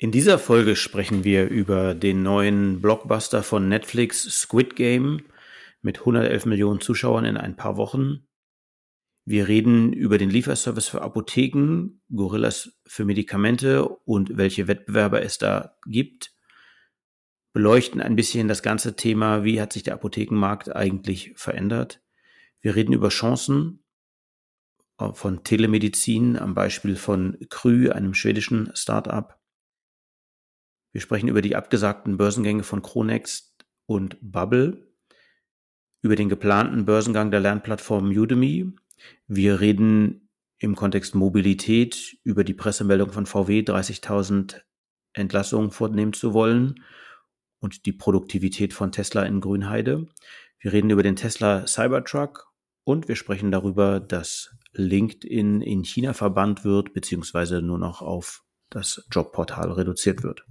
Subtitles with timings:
[0.00, 5.24] In dieser Folge sprechen wir über den neuen Blockbuster von Netflix Squid Game
[5.82, 8.28] mit 111 Millionen Zuschauern in ein paar Wochen.
[9.24, 15.76] Wir reden über den Lieferservice für Apotheken, Gorillas für Medikamente und welche Wettbewerber es da
[15.84, 16.32] gibt.
[17.52, 22.00] Beleuchten ein bisschen das ganze Thema, wie hat sich der Apothekenmarkt eigentlich verändert.
[22.60, 23.82] Wir reden über Chancen
[25.12, 29.37] von Telemedizin am Beispiel von Krü, einem schwedischen Startup.
[30.92, 34.88] Wir sprechen über die abgesagten Börsengänge von Chronext und Bubble,
[36.02, 38.72] über den geplanten Börsengang der Lernplattform Udemy.
[39.26, 40.28] Wir reden
[40.58, 44.60] im Kontext Mobilität über die Pressemeldung von VW, 30.000
[45.12, 46.84] Entlassungen vornehmen zu wollen
[47.60, 50.06] und die Produktivität von Tesla in Grünheide.
[50.60, 52.52] Wir reden über den Tesla Cybertruck
[52.84, 59.06] und wir sprechen darüber, dass LinkedIn in China verbannt wird, beziehungsweise nur noch auf das
[59.10, 60.44] Jobportal reduziert wird.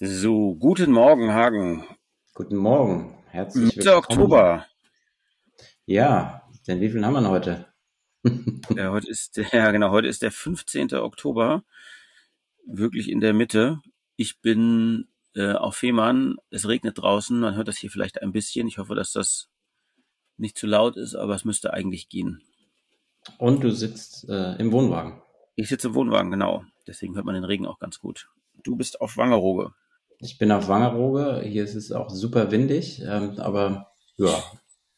[0.00, 1.84] So, guten Morgen, Hagen.
[2.34, 3.16] Guten Morgen.
[3.26, 3.98] Herzlich Mitte willkommen.
[3.98, 4.66] Oktober.
[5.86, 7.72] Ja, denn wie viel haben wir heute?
[8.74, 10.94] ja, heute ist der, ja, genau, heute ist der 15.
[10.94, 11.62] Oktober.
[12.66, 13.82] Wirklich in der Mitte.
[14.16, 16.38] Ich bin äh, auf Fehmarn.
[16.50, 17.38] Es regnet draußen.
[17.38, 18.66] Man hört das hier vielleicht ein bisschen.
[18.66, 19.48] Ich hoffe, dass das
[20.36, 22.42] nicht zu laut ist, aber es müsste eigentlich gehen.
[23.38, 25.22] Und du sitzt äh, im Wohnwagen.
[25.54, 26.64] Ich sitze im Wohnwagen, genau.
[26.84, 28.28] Deswegen hört man den Regen auch ganz gut.
[28.64, 29.72] Du bist auf Wangerooge.
[30.24, 31.42] Ich bin auf Wangerooge.
[31.44, 34.42] Hier ist es auch super windig, ähm, aber ja,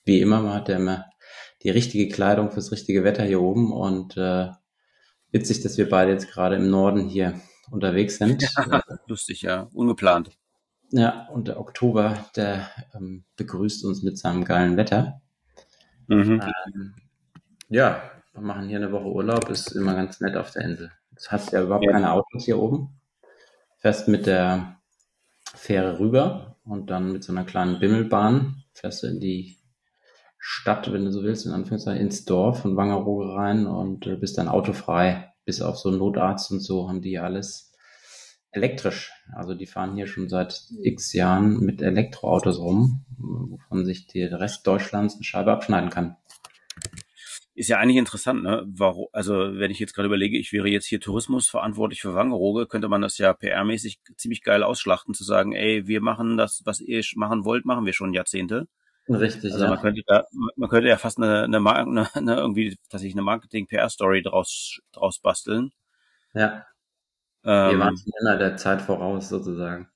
[0.05, 1.07] wie immer, man hat ja immer
[1.65, 4.51] die richtige Kleidung fürs richtige Wetter hier oben und äh,
[5.33, 7.41] witzig, dass wir beide jetzt gerade im Norden hier
[7.73, 8.41] unterwegs sind.
[8.41, 10.31] Ja, lustig, ja, ungeplant.
[10.93, 15.21] Ja, und der Oktober, der ähm, begrüßt uns mit seinem geilen Wetter.
[16.07, 16.41] Mhm.
[16.41, 16.95] Ähm,
[17.69, 18.01] ja,
[18.33, 20.93] wir machen hier eine Woche Urlaub, ist immer ganz nett auf der Insel.
[21.11, 21.91] Das hast ja überhaupt ja.
[21.91, 23.01] keine Autos hier oben.
[23.79, 24.77] Fährst mit der
[25.57, 29.57] Fähre rüber und dann mit so einer kleinen Bimmelbahn fährst du in die
[30.39, 34.39] Stadt, wenn du so willst, in Anführungszeichen ins Dorf von Wangerooge rein und äh, bist
[34.39, 35.33] dann autofrei.
[35.45, 37.73] Bis auf so Notarzt und so haben die alles
[38.51, 39.13] elektrisch.
[39.33, 44.67] Also die fahren hier schon seit x Jahren mit Elektroautos rum, wovon sich der Rest
[44.67, 46.17] Deutschlands eine Scheibe abschneiden kann
[47.57, 48.63] ist ja eigentlich interessant, ne?
[48.67, 52.67] Warum, also wenn ich jetzt gerade überlege, ich wäre jetzt hier Tourismus verantwortlich für Wangerooge,
[52.67, 56.81] könnte man das ja PR-mäßig ziemlich geil ausschlachten, zu sagen, ey, wir machen das, was
[56.81, 58.69] ihr machen wollt, machen wir schon Jahrzehnte.
[59.09, 59.71] Richtig, also ja.
[59.71, 60.25] man könnte da,
[60.57, 65.71] man könnte ja fast eine, eine, eine, eine irgendwie tatsächlich eine Marketing-PR-Story draus, draus basteln.
[66.35, 66.67] Ja.
[67.43, 69.89] Ähm, wir waren schneller der Zeit voraus, sozusagen.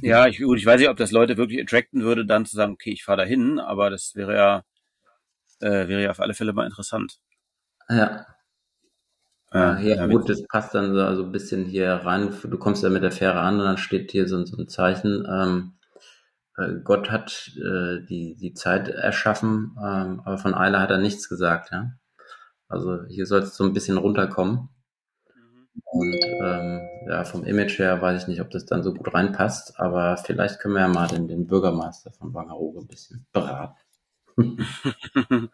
[0.00, 2.72] ja, ich, gut, ich weiß nicht, ob das Leute wirklich attracten würde, dann zu sagen,
[2.72, 4.62] okay, ich fahre da hin, aber das wäre ja,
[5.60, 7.18] äh, wäre ja auf alle Fälle mal interessant.
[7.88, 8.26] Ja.
[9.52, 12.34] Ja, ja, ja gut, das passt dann so also ein bisschen hier rein.
[12.42, 15.26] Du kommst ja mit der Fähre an und dann steht hier so, so ein Zeichen.
[15.30, 15.78] Ähm,
[16.56, 21.28] äh, Gott hat äh, die, die Zeit erschaffen, ähm, aber von Eile hat er nichts
[21.28, 21.70] gesagt.
[21.70, 21.92] Ja?
[22.68, 24.68] Also hier soll es so ein bisschen runterkommen.
[25.34, 25.68] Mhm.
[25.84, 29.78] Und ähm, ja, vom Image her weiß ich nicht, ob das dann so gut reinpasst,
[29.78, 33.80] aber vielleicht können wir ja mal den, den Bürgermeister von Wangerooge ein bisschen beraten.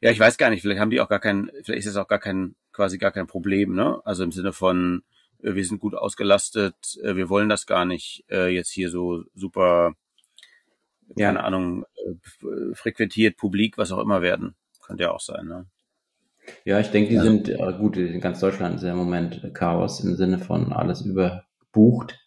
[0.00, 2.08] ja, ich weiß gar nicht, vielleicht haben die auch gar kein, vielleicht ist es auch
[2.08, 4.00] gar kein, quasi gar kein Problem, ne?
[4.04, 5.02] Also im Sinne von,
[5.42, 9.24] äh, wir sind gut ausgelastet, äh, wir wollen das gar nicht äh, jetzt hier so
[9.34, 9.94] super,
[11.16, 11.26] ja.
[11.26, 11.84] keine Ahnung,
[12.72, 14.54] frequentiert, publik, was auch immer werden.
[14.82, 15.66] Könnte ja auch sein, ne?
[16.64, 17.22] Ja, ich denke, die ja.
[17.22, 21.02] sind äh, gut, in ganz Deutschland ist ja im Moment Chaos im Sinne von alles
[21.02, 22.18] überbucht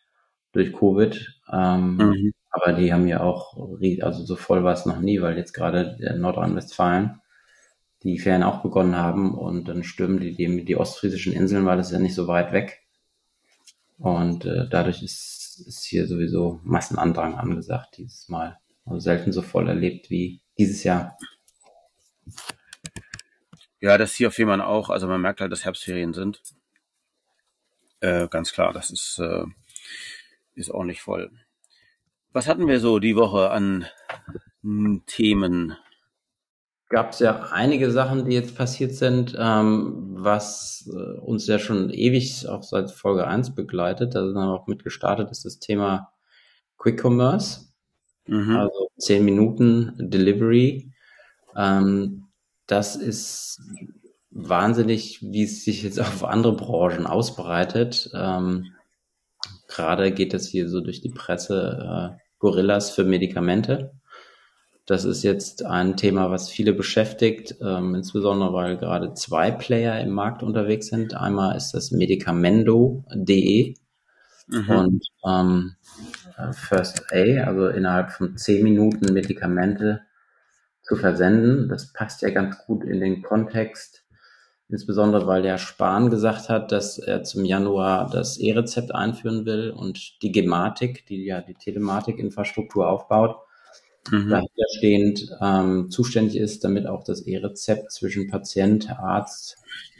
[0.52, 1.42] durch Covid.
[1.52, 2.34] Ähm, mhm.
[2.54, 3.58] Aber die haben ja auch,
[4.02, 7.20] also so voll war es noch nie, weil jetzt gerade in Nordrhein-Westfalen
[8.04, 11.90] die Ferien auch begonnen haben und dann stürmen die die, die ostfriesischen Inseln, weil es
[11.90, 12.84] ja nicht so weit weg.
[13.98, 18.60] Und äh, dadurch ist, ist hier sowieso Massenandrang angesagt dieses Mal.
[18.86, 21.18] Also selten so voll erlebt wie dieses Jahr.
[23.80, 24.92] Ja, das hier auf jeden Fall auch.
[24.92, 26.44] Also man merkt halt, dass Herbstferien sind.
[28.00, 29.46] Äh, ganz klar, das ist, äh,
[30.54, 31.32] ist ordentlich voll.
[32.34, 33.86] Was hatten wir so die Woche an
[34.62, 35.78] hm, Themen?
[36.94, 41.90] gab es ja einige Sachen, die jetzt passiert sind, ähm, was äh, uns ja schon
[41.90, 44.14] ewig auch seit Folge 1 begleitet.
[44.14, 46.14] Da sind wir auch mit gestartet, ist das Thema
[46.78, 47.74] Quick Commerce.
[48.28, 48.56] Mhm.
[48.56, 50.94] Also 10 Minuten Delivery.
[51.58, 52.28] Ähm,
[52.68, 53.60] das ist
[54.30, 58.12] wahnsinnig, wie es sich jetzt auf andere Branchen ausbreitet.
[58.14, 58.68] Ähm,
[59.74, 63.94] Gerade geht es hier so durch die Presse, äh, Gorillas für Medikamente.
[64.86, 70.12] Das ist jetzt ein Thema, was viele beschäftigt, ähm, insbesondere weil gerade zwei Player im
[70.12, 71.16] Markt unterwegs sind.
[71.16, 73.76] Einmal ist das Medicamendo.de
[74.48, 74.70] mhm.
[74.70, 75.76] und ähm,
[76.52, 80.02] First A, also innerhalb von zehn Minuten Medikamente
[80.84, 81.70] zu versenden.
[81.70, 84.03] Das passt ja ganz gut in den Kontext,
[84.74, 90.24] insbesondere weil der Spahn gesagt hat, dass er zum Januar das E-Rezept einführen will und
[90.24, 93.36] die Gematik, die ja die Telematik-Infrastruktur aufbaut,
[94.10, 94.32] mhm.
[94.32, 99.58] dahinterstehend ähm, zuständig ist, damit auch das E-Rezept zwischen Patient, Arzt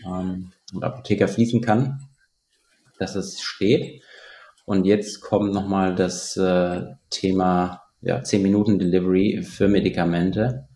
[0.08, 2.08] ähm, und Apotheker fließen kann,
[2.98, 4.02] dass es steht.
[4.66, 6.82] Und jetzt kommt nochmal das äh,
[7.12, 10.68] Thema ja, 10 Minuten Delivery für Medikamente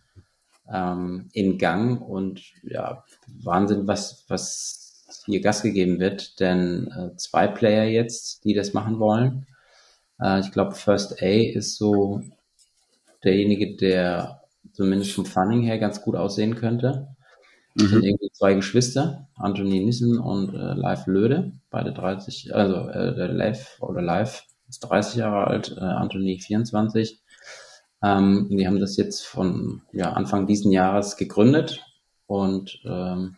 [0.71, 3.03] ähm, in Gang und ja,
[3.43, 8.99] Wahnsinn, was, was hier Gas gegeben wird, denn äh, zwei Player jetzt, die das machen
[8.99, 9.47] wollen.
[10.19, 12.21] Äh, ich glaube, First A ist so
[13.23, 14.41] derjenige, der
[14.73, 17.07] zumindest vom Funding her ganz gut aussehen könnte.
[17.75, 17.93] Das mhm.
[17.93, 23.77] sind irgendwie zwei Geschwister, Anthony Nissen und äh, Live Löde, beide 30, also äh, Live
[23.81, 27.21] oder Live ist 30 Jahre alt, äh, Anthony 24.
[28.03, 31.83] Ähm, die haben das jetzt von ja, Anfang diesen Jahres gegründet
[32.27, 33.37] und ähm,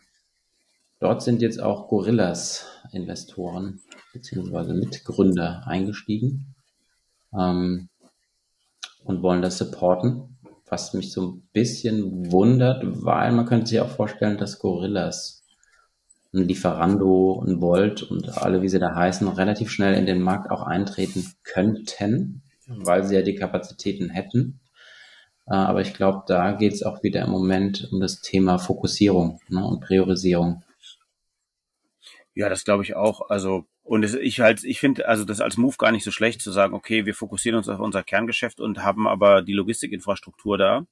[0.98, 3.80] dort sind jetzt auch Gorillas Investoren
[4.12, 6.54] beziehungsweise Mitgründer eingestiegen.
[7.32, 7.88] Ähm,
[9.04, 10.36] und wollen das supporten.
[10.68, 15.42] Was mich so ein bisschen wundert, weil man könnte sich auch vorstellen, dass Gorillas,
[16.32, 20.48] ein Lieferando, ein Volt und alle, wie sie da heißen, relativ schnell in den Markt
[20.52, 22.42] auch eintreten könnten,
[22.78, 24.60] weil sie ja die Kapazitäten hätten.
[25.46, 29.40] Äh, aber ich glaube, da geht es auch wieder im Moment um das Thema Fokussierung
[29.48, 30.62] ne, und Priorisierung.
[32.34, 33.28] Ja, das glaube ich auch.
[33.28, 36.40] Also und es, ich halt, ich finde, also das als Move gar nicht so schlecht
[36.40, 40.86] zu sagen, okay, wir fokussieren uns auf unser Kerngeschäft und haben aber die Logistikinfrastruktur da.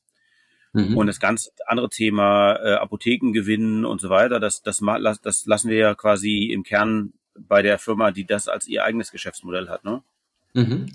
[0.72, 0.96] Mhm.
[0.96, 4.80] Und das ganz andere Thema äh, Apotheken gewinnen und so weiter, das, das,
[5.22, 9.12] das lassen wir ja quasi im Kern bei der Firma, die das als ihr eigenes
[9.12, 10.02] Geschäftsmodell hat, ne?
[10.54, 10.86] Mhm.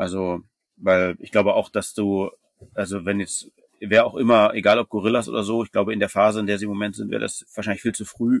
[0.00, 0.40] Also,
[0.78, 2.30] weil ich glaube auch, dass du,
[2.72, 3.50] also wenn jetzt,
[3.80, 6.58] wer auch immer, egal ob Gorillas oder so, ich glaube in der Phase, in der
[6.58, 8.40] sie im Moment sind, wäre das wahrscheinlich viel zu früh,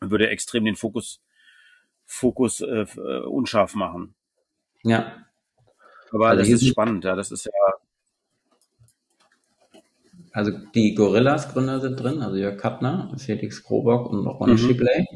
[0.00, 1.22] würde extrem den Fokus,
[2.04, 4.14] Fokus äh, äh, unscharf machen.
[4.82, 5.24] Ja.
[6.12, 7.52] Aber also das ist spannend, ja, das ist ja.
[10.32, 14.58] Also die Gorillas-Gründer sind drin, also Jörg Kattner, Felix Krobock und Ronny mhm.
[14.58, 15.06] Schibley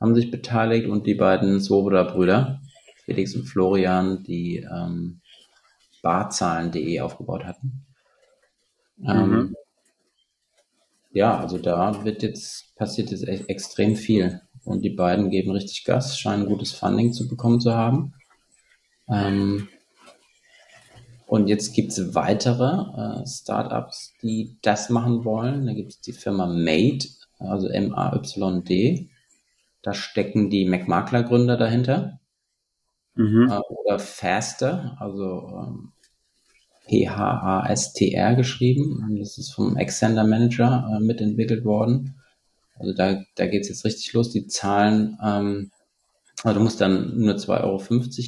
[0.00, 2.61] haben sich beteiligt und die beiden Swoboda-Brüder,
[3.04, 5.20] Felix und Florian, die ähm,
[6.02, 7.84] barzahlen.de aufgebaut hatten.
[9.06, 9.56] Ähm, mhm
[11.12, 14.40] ja, also da wird jetzt, passiert jetzt echt extrem viel.
[14.64, 18.14] Und die beiden geben richtig Gas, scheinen gutes Funding zu bekommen zu haben.
[19.08, 19.68] Ähm,
[21.26, 25.66] und jetzt gibt es weitere äh, Startups, die das machen wollen.
[25.66, 27.04] Da gibt es die Firma Made,
[27.38, 29.08] also M-A-Y-D.
[29.82, 32.20] Da stecken die McMakler-Gründer dahinter.
[33.14, 33.48] Mhm.
[33.50, 35.92] Äh, oder Faster, also ähm,
[36.86, 39.16] P-H-A-S-T-R geschrieben.
[39.18, 42.16] Das ist vom Extender Manager äh, mitentwickelt worden.
[42.78, 44.30] Also da, da geht es jetzt richtig los.
[44.30, 45.70] Die Zahlen, ähm,
[46.42, 47.82] also du musst dann nur 2,50 Euro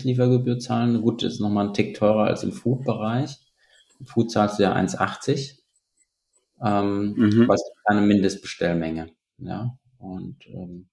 [0.04, 1.02] Liefergebühr zahlen.
[1.02, 3.38] Gut, das ist nochmal ein Tick teurer als im Food-Bereich.
[3.98, 5.58] Im Food zahlst du ja 1,80.
[6.62, 7.50] Ähm, mhm.
[7.50, 9.08] Ist keine Mindestbestellmenge.
[9.38, 10.86] Ja, und ähm,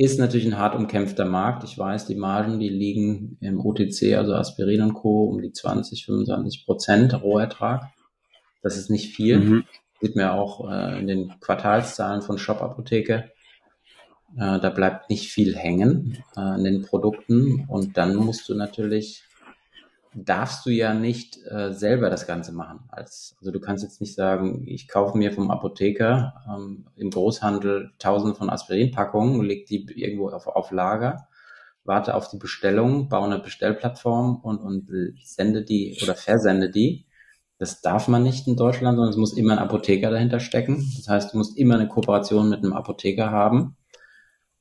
[0.00, 1.62] ist natürlich ein hart umkämpfter Markt.
[1.62, 6.06] Ich weiß, die Margen, die liegen im OTC, also Aspirin und Co., um die 20,
[6.06, 7.82] 25 Prozent Rohertrag.
[8.62, 9.38] Das ist nicht viel.
[9.38, 9.64] Mhm.
[10.00, 13.30] Sieht man auch äh, in den Quartalszahlen von Shop Apotheke.
[14.38, 17.66] Äh, da bleibt nicht viel hängen äh, an den Produkten.
[17.68, 19.24] Und dann musst du natürlich
[20.14, 22.80] darfst du ja nicht äh, selber das Ganze machen.
[22.88, 27.92] Als, also du kannst jetzt nicht sagen, ich kaufe mir vom Apotheker ähm, im Großhandel
[27.98, 31.28] tausende von Aspirinpackungen, leg die irgendwo auf, auf Lager,
[31.84, 34.88] warte auf die Bestellung, baue eine Bestellplattform und, und
[35.24, 37.06] sende die oder versende die.
[37.58, 40.90] Das darf man nicht in Deutschland, sondern es muss immer ein Apotheker dahinter stecken.
[40.96, 43.76] Das heißt, du musst immer eine Kooperation mit einem Apotheker haben,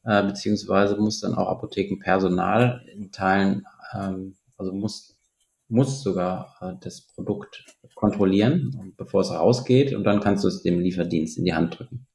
[0.03, 5.18] äh, beziehungsweise muss dann auch Apothekenpersonal in Teilen, ähm, also muss
[5.69, 10.79] muss sogar äh, das Produkt kontrollieren, bevor es rausgeht und dann kannst du es dem
[10.79, 12.07] Lieferdienst in die Hand drücken.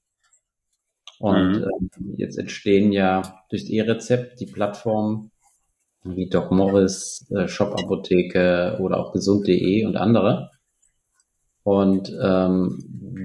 [1.18, 1.64] Und mhm.
[1.64, 5.30] ähm, jetzt entstehen ja durch E-Rezept die Plattformen
[6.02, 10.50] wie Doc Morris, äh, Shop Apotheke oder auch gesund.de und andere.
[11.62, 12.78] Und ähm,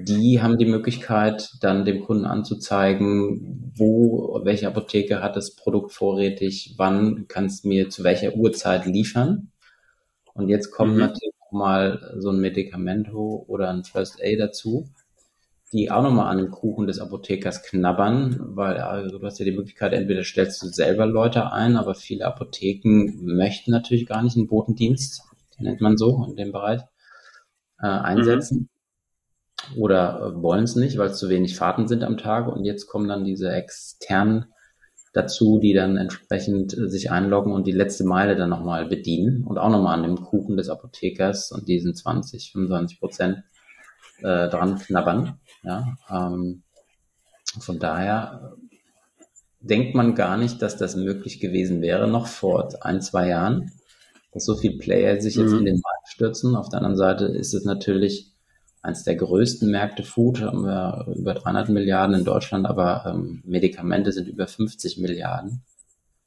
[0.07, 6.75] die haben die Möglichkeit, dann dem Kunden anzuzeigen, wo, welche Apotheke hat das Produkt vorrätig,
[6.77, 9.51] wann kannst du mir zu welcher Uhrzeit liefern.
[10.33, 11.00] Und jetzt kommt mhm.
[11.00, 14.88] natürlich mal so ein Medikamento oder ein First Aid dazu,
[15.71, 19.51] die auch nochmal an dem Kuchen des Apothekers knabbern, weil also du hast ja die
[19.51, 24.48] Möglichkeit, entweder stellst du selber Leute ein, aber viele Apotheken möchten natürlich gar nicht einen
[24.48, 25.24] Botendienst,
[25.59, 26.81] nennt man so in dem Bereich,
[27.81, 28.69] äh, einsetzen.
[29.74, 29.81] Mhm.
[29.81, 32.48] Oder äh, wollen es nicht, weil es zu wenig Fahrten sind am Tag.
[32.48, 34.45] Und jetzt kommen dann diese externen
[35.13, 39.57] dazu, die dann entsprechend äh, sich einloggen und die letzte Meile dann nochmal bedienen und
[39.57, 43.43] auch nochmal an dem Kuchen des Apothekers und diesen 20, 25 Prozent
[44.19, 45.39] äh, dran knabbern.
[45.63, 46.63] Ja, ähm,
[47.59, 48.55] von daher
[49.61, 53.71] denkt man gar nicht, dass das möglich gewesen wäre, noch vor ein, zwei Jahren,
[54.31, 55.59] dass so viele Player sich jetzt mhm.
[55.59, 56.55] in den Markt stürzen.
[56.55, 58.33] Auf der anderen Seite ist es natürlich
[58.81, 64.12] eines der größten Märkte Food, haben wir über 300 Milliarden in Deutschland, aber ähm, Medikamente
[64.12, 65.63] sind über 50 Milliarden.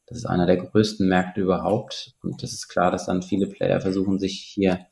[0.06, 2.14] Das ist einer der größten Märkte überhaupt.
[2.22, 4.86] Und das ist klar, dass dann viele Player versuchen, sich hier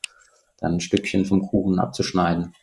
[0.59, 2.55] dann ein Stückchen vom Kuchen abzuschneiden.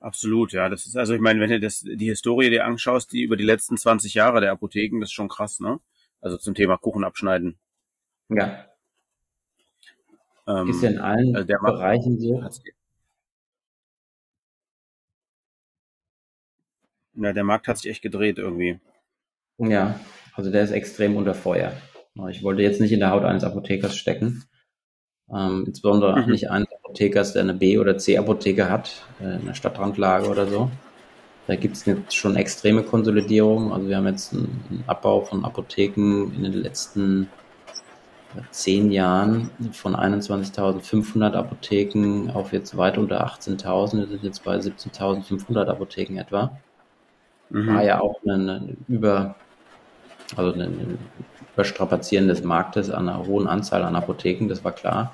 [0.00, 0.68] Absolut, ja.
[0.68, 3.44] Das ist also, ich meine, wenn du das, die Historie dir anschaust, die über die
[3.44, 5.80] letzten 20 Jahre der Apotheken, das ist schon krass, ne?
[6.20, 7.58] Also zum Thema Kuchen abschneiden.
[8.28, 8.67] Ja.
[10.48, 12.42] Ähm, ist ja in allen also Bereichen so.
[17.14, 18.80] Ja, der Markt hat sich echt gedreht irgendwie.
[19.58, 20.00] Ja,
[20.34, 21.72] also der ist extrem unter Feuer.
[22.30, 24.44] Ich wollte jetzt nicht in der Haut eines Apothekers stecken.
[25.30, 26.30] Ähm, insbesondere mhm.
[26.30, 30.70] nicht eines Apothekers, der eine B- oder C-Apotheke hat, äh, in der Stadtrandlage oder so.
[31.46, 33.72] Da gibt es jetzt schon extreme Konsolidierung.
[33.72, 37.28] Also wir haben jetzt einen, einen Abbau von Apotheken in den letzten
[38.50, 43.98] zehn Jahren von 21.500 Apotheken auf jetzt weit unter 18.000.
[43.98, 46.58] Wir sind jetzt bei 17.500 Apotheken etwa.
[47.50, 47.74] Mhm.
[47.74, 49.34] War ja auch eine, Über,
[50.36, 50.98] also ein
[51.54, 55.12] Überstrapazieren des Marktes an einer hohen Anzahl an Apotheken, das war klar.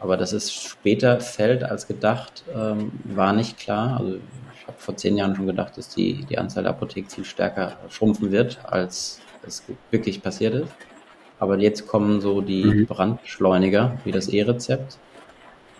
[0.00, 3.98] Aber dass es später fällt als gedacht, ähm, war nicht klar.
[3.98, 4.16] Also
[4.54, 7.78] ich habe vor zehn Jahren schon gedacht, dass die, die Anzahl der Apotheken viel stärker
[7.88, 10.72] schrumpfen wird, als es wirklich passiert ist.
[11.38, 12.86] Aber jetzt kommen so die mhm.
[12.86, 14.98] Brandbeschleuniger wie das E-Rezept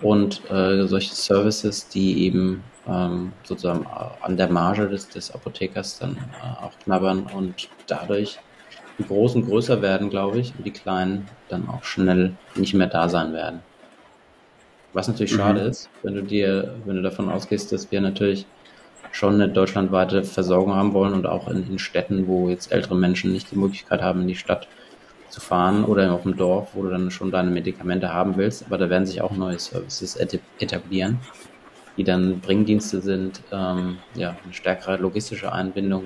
[0.03, 3.87] und äh, solche Services, die eben ähm, sozusagen
[4.21, 8.39] an der Marge des, des Apothekers dann äh, auch knabbern und dadurch
[8.99, 13.09] die Großen größer werden, glaube ich, und die Kleinen dann auch schnell nicht mehr da
[13.09, 13.61] sein werden.
[14.93, 15.39] Was natürlich mhm.
[15.39, 18.47] schade ist, wenn du dir, wenn du davon ausgehst, dass wir natürlich
[19.11, 23.33] schon eine deutschlandweite Versorgung haben wollen und auch in, in Städten, wo jetzt ältere Menschen
[23.33, 24.69] nicht die Möglichkeit haben, in die Stadt
[25.35, 28.65] zu fahren oder auf dem Dorf, wo du dann schon deine Medikamente haben willst.
[28.67, 31.19] Aber da werden sich auch neue Services etablieren,
[31.97, 36.05] die dann Bringdienste sind, ähm, ja, eine stärkere logistische Einbindung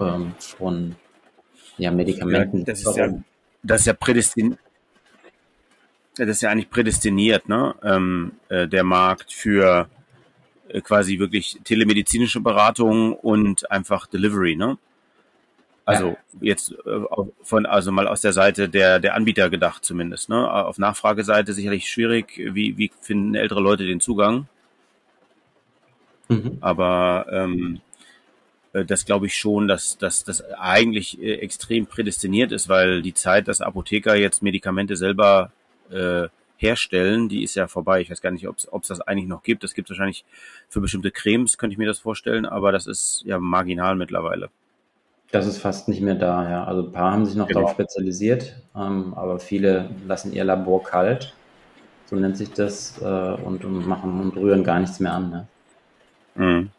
[0.00, 0.96] ähm, von
[1.76, 2.60] ja, Medikamenten.
[2.60, 3.08] Ja, das, ist ja,
[3.62, 4.58] das ist ja prädestiniert.
[6.16, 7.74] Das ist ja eigentlich prädestiniert, ne?
[7.82, 9.86] Ähm, äh, der Markt für
[10.68, 14.78] äh, quasi wirklich telemedizinische Beratung und einfach Delivery, ne?
[15.86, 16.16] Also ja.
[16.40, 17.00] jetzt äh,
[17.42, 20.28] von also mal aus der Seite der der Anbieter gedacht zumindest.
[20.28, 20.52] Ne?
[20.52, 22.36] Auf Nachfrageseite sicherlich schwierig.
[22.36, 24.48] Wie wie finden ältere Leute den Zugang?
[26.28, 26.58] Mhm.
[26.60, 27.80] Aber ähm,
[28.72, 33.14] äh, das glaube ich schon, dass, dass das eigentlich äh, extrem prädestiniert ist, weil die
[33.14, 35.52] Zeit, dass Apotheker jetzt Medikamente selber
[35.90, 38.00] äh, herstellen, die ist ja vorbei.
[38.00, 39.62] Ich weiß gar nicht, ob es das eigentlich noch gibt.
[39.62, 40.24] Das gibt es wahrscheinlich
[40.68, 44.50] für bestimmte Cremes, könnte ich mir das vorstellen, aber das ist ja marginal mittlerweile.
[45.32, 46.64] Das ist fast nicht mehr da, ja.
[46.64, 47.60] Also ein paar haben sich noch genau.
[47.60, 51.34] darauf spezialisiert, ähm, aber viele lassen ihr Labor kalt,
[52.06, 55.30] so nennt sich das, äh, und, und, machen und rühren gar nichts mehr an.
[55.30, 55.48] Ne?
[56.36, 56.70] Mhm.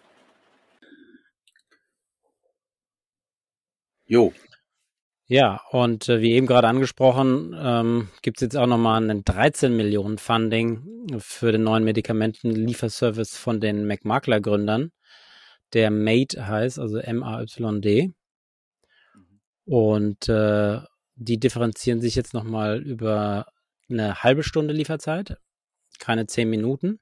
[4.05, 4.31] Jo.
[5.29, 9.75] Ja, und äh, wie eben gerade angesprochen, ähm, gibt es jetzt auch nochmal einen 13
[9.75, 14.91] Millionen Funding für den neuen Medikamentenlieferservice von den McMakler-Gründern,
[15.73, 18.13] der MAID heißt, also M-A-Y-D.
[19.67, 20.79] Und äh,
[21.15, 23.47] die differenzieren sich jetzt nochmal über
[23.89, 25.37] eine halbe Stunde Lieferzeit,
[25.99, 26.99] keine zehn Minuten.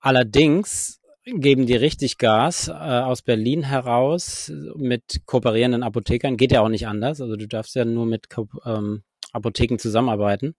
[0.00, 6.36] Allerdings geben die richtig Gas äh, aus Berlin heraus mit kooperierenden Apothekern.
[6.36, 7.20] Geht ja auch nicht anders.
[7.20, 8.26] Also du darfst ja nur mit
[8.64, 10.56] ähm, Apotheken zusammenarbeiten,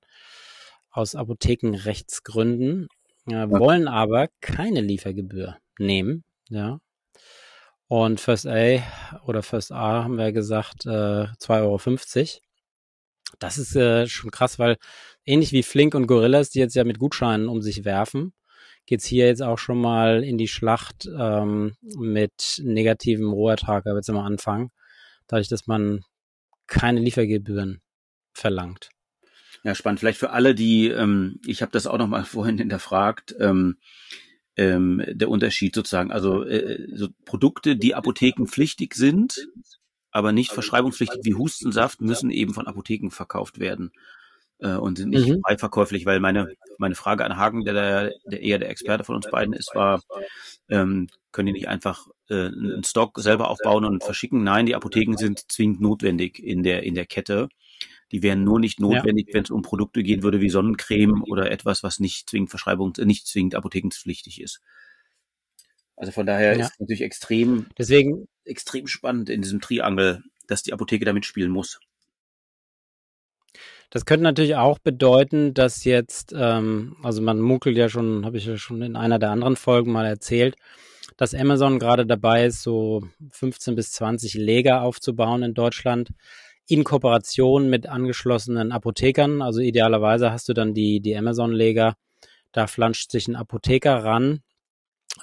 [0.92, 2.88] aus Apothekenrechtsgründen,
[3.28, 6.80] äh, wollen aber keine Liefergebühr nehmen, ja.
[7.88, 8.82] Und First A
[9.26, 12.42] oder First A haben wir gesagt, äh, 2,50 Euro.
[13.40, 14.78] Das ist äh, schon krass, weil
[15.26, 18.34] ähnlich wie Flink und Gorillas, die jetzt ja mit Gutscheinen um sich werfen,
[18.86, 24.10] geht's hier jetzt auch schon mal in die Schlacht ähm, mit negativem Rohertrag, aber jetzt
[24.10, 24.72] immer anfangen,
[25.28, 26.02] dadurch, dass man
[26.68, 27.82] keine Liefergebühren
[28.34, 28.90] verlangt.
[29.64, 30.00] Ja, spannend.
[30.00, 33.78] Vielleicht für alle, die, ähm, ich habe das auch noch mal vorhin hinterfragt, ähm,
[34.56, 36.12] ähm, der Unterschied sozusagen.
[36.12, 39.48] Also äh, so Produkte, die apothekenpflichtig sind,
[40.12, 43.92] aber nicht verschreibungspflichtig wie Hustensaft, müssen eben von Apotheken verkauft werden
[44.60, 45.42] äh, und sind nicht mhm.
[45.42, 49.16] frei verkäuflich, weil meine, meine Frage an Hagen, der, der, der eher der Experte von
[49.16, 50.02] uns beiden ist, war,
[50.70, 54.44] ähm, können die nicht einfach äh, einen Stock selber aufbauen und verschicken?
[54.44, 57.50] Nein, die Apotheken sind zwingend notwendig in der, in der Kette.
[58.12, 59.34] Die wären nur nicht notwendig, ja.
[59.36, 63.28] wenn es um Produkte gehen würde wie Sonnencreme oder etwas, was nicht zwingend Verschreibung, nicht
[63.28, 64.62] zwingend apothekenpflichtig ist.
[65.96, 66.66] Also von daher ja.
[66.66, 71.52] ist es natürlich extrem, deswegen extrem spannend in diesem Triangel, dass die Apotheke damit spielen
[71.52, 71.80] muss.
[73.90, 78.46] Das könnte natürlich auch bedeuten, dass jetzt, ähm, also man munkelt ja schon, habe ich
[78.48, 80.56] ja schon in einer der anderen Folgen mal erzählt,
[81.16, 86.10] dass Amazon gerade dabei ist, so 15 bis 20 Lager aufzubauen in Deutschland
[86.68, 89.42] in Kooperation mit angeschlossenen Apothekern.
[89.42, 91.96] Also idealerweise hast du dann die, die Amazon-Lager,
[92.52, 94.42] da flanscht sich ein Apotheker ran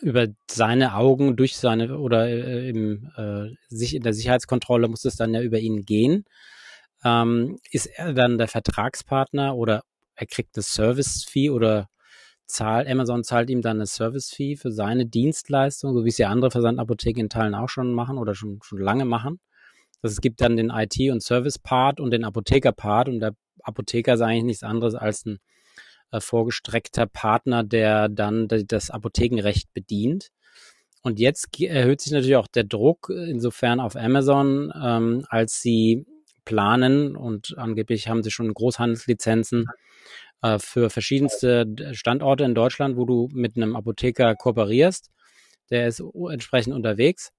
[0.03, 5.17] über seine Augen durch seine oder äh, im, äh, sich in der Sicherheitskontrolle muss es
[5.17, 6.25] dann ja über ihn gehen
[7.05, 9.83] ähm, ist er dann der Vertragspartner oder
[10.15, 11.89] er kriegt eine Service-Fee oder
[12.47, 16.51] zahlt, Amazon zahlt ihm dann eine Service-Fee für seine Dienstleistung, so wie es ja andere
[16.51, 19.41] Versandapotheken in Teilen auch schon machen oder schon, schon lange machen.
[20.03, 24.23] Das es gibt dann den IT- und Service-Part und den Apotheker-Part und der Apotheker ist
[24.23, 25.39] eigentlich nichts anderes als ein
[26.13, 30.31] äh, vorgestreckter Partner, der dann das Apothekenrecht bedient.
[31.03, 36.05] Und jetzt erhöht sich natürlich auch der Druck insofern auf Amazon, ähm, als sie
[36.45, 39.67] planen und angeblich haben sie schon Großhandelslizenzen
[40.43, 45.11] äh, für verschiedenste Standorte in Deutschland, wo du mit einem Apotheker kooperierst.
[45.71, 47.33] Der ist entsprechend unterwegs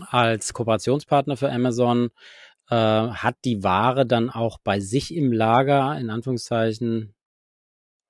[0.00, 2.10] als Kooperationspartner für Amazon,
[2.70, 7.14] äh, hat die Ware dann auch bei sich im Lager, in Anführungszeichen,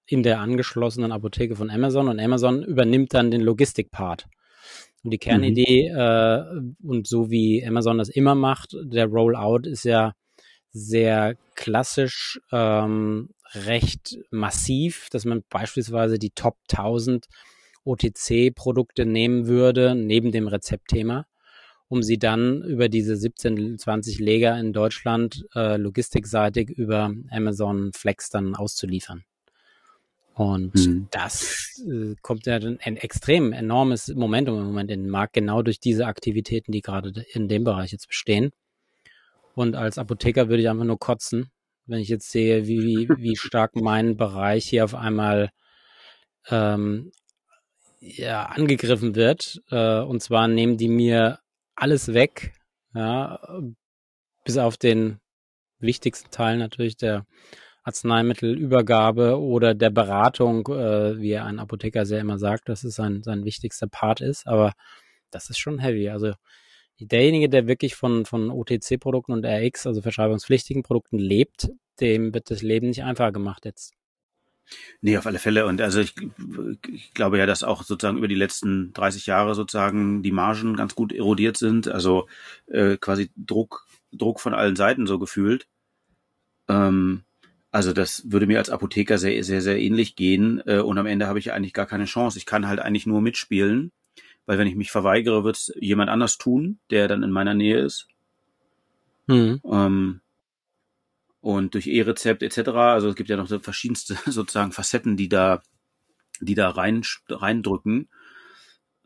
[0.06, 4.26] in der angeschlossenen Apotheke von Amazon und Amazon übernimmt dann den Logistikpart.
[5.04, 5.98] Und die Kernidee, mhm.
[5.98, 10.12] äh, und so wie Amazon das immer macht, der Rollout ist ja
[10.70, 17.26] sehr klassisch, ähm, recht massiv, dass man beispielsweise die Top 1000
[17.84, 21.26] OTC-Produkte nehmen würde, neben dem Rezeptthema,
[21.88, 28.28] um sie dann über diese 17, 20 Leger in Deutschland äh, logistikseitig über Amazon Flex
[28.28, 29.24] dann auszuliefern.
[30.34, 31.08] Und mhm.
[31.10, 35.62] das äh, kommt ja dann ein extrem enormes Momentum im Moment in den Markt, genau
[35.62, 38.52] durch diese Aktivitäten, die gerade in dem Bereich jetzt bestehen.
[39.54, 41.50] Und als Apotheker würde ich einfach nur kotzen,
[41.86, 45.50] wenn ich jetzt sehe, wie, wie stark mein Bereich hier auf einmal
[46.50, 47.10] ähm,
[47.98, 49.60] ja, angegriffen wird.
[49.70, 51.40] Äh, und zwar nehmen die mir
[51.80, 52.52] alles weg,
[52.94, 53.38] ja,
[54.44, 55.18] bis auf den
[55.78, 57.26] wichtigsten Teil natürlich der
[57.84, 63.44] Arzneimittelübergabe oder der Beratung, äh, wie ein Apotheker sehr immer sagt, dass es sein, sein
[63.44, 64.46] wichtigster Part ist.
[64.46, 64.72] Aber
[65.30, 66.10] das ist schon heavy.
[66.10, 66.34] Also
[67.00, 72.62] derjenige, der wirklich von, von OTC-Produkten und RX, also verschreibungspflichtigen Produkten lebt, dem wird das
[72.62, 73.94] Leben nicht einfacher gemacht jetzt.
[75.00, 75.66] Nee, auf alle Fälle.
[75.66, 76.14] Und also ich,
[76.88, 80.94] ich glaube ja, dass auch sozusagen über die letzten 30 Jahre sozusagen die Margen ganz
[80.94, 81.88] gut erodiert sind.
[81.88, 82.28] Also
[82.66, 85.66] äh, quasi Druck, Druck von allen Seiten so gefühlt.
[86.68, 87.22] Ähm,
[87.70, 90.62] also das würde mir als Apotheker sehr, sehr, sehr ähnlich gehen.
[90.66, 92.38] Äh, und am Ende habe ich eigentlich gar keine Chance.
[92.38, 93.92] Ich kann halt eigentlich nur mitspielen,
[94.46, 97.78] weil wenn ich mich verweigere, wird es jemand anders tun, der dann in meiner Nähe
[97.78, 98.08] ist.
[99.26, 99.60] Mhm.
[99.64, 100.20] Ähm,
[101.40, 102.68] und durch E-Rezept etc.
[102.70, 105.62] Also es gibt ja noch so verschiedenste sozusagen Facetten, die da,
[106.40, 108.08] die da rein reindrücken.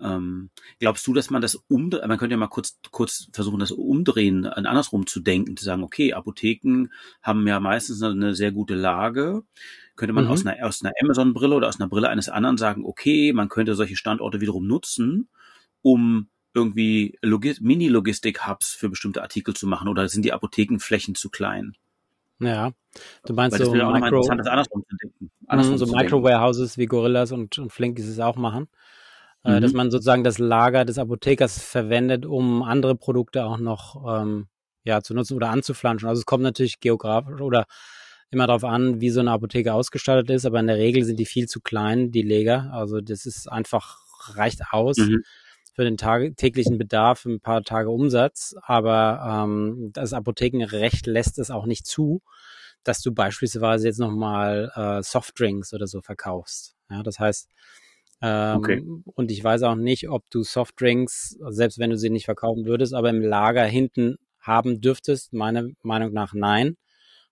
[0.01, 3.71] Ähm, glaubst du, dass man das umdrehen, man könnte ja mal kurz, kurz versuchen, das
[3.71, 6.89] umdrehen, andersrum zu denken, zu sagen, okay, Apotheken
[7.23, 9.45] haben ja meistens eine sehr gute Lage.
[9.95, 10.31] Könnte man mhm.
[10.31, 13.77] aus einer, aus einer Amazon-Brille oder aus einer Brille eines anderen sagen, okay, man könnte
[13.77, 15.29] solche Standorte wiederum nutzen,
[15.83, 21.77] um irgendwie Mini-Logistik-Hubs für bestimmte Artikel zu machen oder sind die Apothekenflächen zu klein?
[22.41, 22.73] Ja,
[23.25, 24.85] du meinst so Micro, andersrum.
[25.47, 28.69] Andersrum so Micro-Warehouses wie Gorillas und, und Flink es auch machen.
[29.45, 29.61] Äh, mhm.
[29.63, 34.47] dass man sozusagen das Lager des Apothekers verwendet, um andere Produkte auch noch ähm,
[34.85, 36.09] ja, zu nutzen oder anzuflanschen.
[36.09, 37.67] Also es kommt natürlich geografisch oder
[38.31, 41.27] immer darauf an, wie so eine Apotheke ausgestattet ist, aber in der Regel sind die
[41.27, 42.71] viel zu klein, die Leger.
[42.73, 43.99] Also das ist einfach,
[44.37, 44.99] reicht aus.
[44.99, 45.23] Mhm
[45.73, 51.51] für den Tag täglichen Bedarf ein paar Tage Umsatz, aber ähm, das Apothekenrecht lässt es
[51.51, 52.23] auch nicht zu,
[52.85, 56.77] dass du beispielsweise jetzt nochmal äh, Softdrinks oder so verkaufst.
[56.91, 57.49] Ja, das heißt,
[58.21, 58.83] ähm, okay.
[59.15, 62.95] und ich weiß auch nicht, ob du Softdrinks, selbst wenn du sie nicht verkaufen würdest,
[62.95, 66.77] aber im Lager hinten haben dürftest, meiner Meinung nach nein.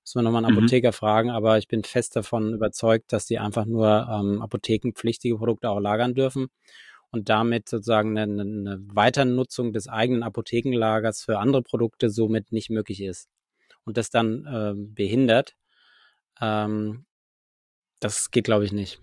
[0.02, 0.60] Muss man nochmal einen mhm.
[0.60, 5.68] Apotheker fragen, aber ich bin fest davon überzeugt, dass die einfach nur ähm, apothekenpflichtige Produkte
[5.68, 6.48] auch lagern dürfen
[7.10, 13.02] und damit sozusagen eine, eine Weiternutzung des eigenen Apothekenlagers für andere Produkte somit nicht möglich
[13.02, 13.28] ist
[13.84, 15.54] und das dann äh, behindert.
[16.40, 17.06] Ähm,
[17.98, 19.00] das geht, glaube ich, nicht.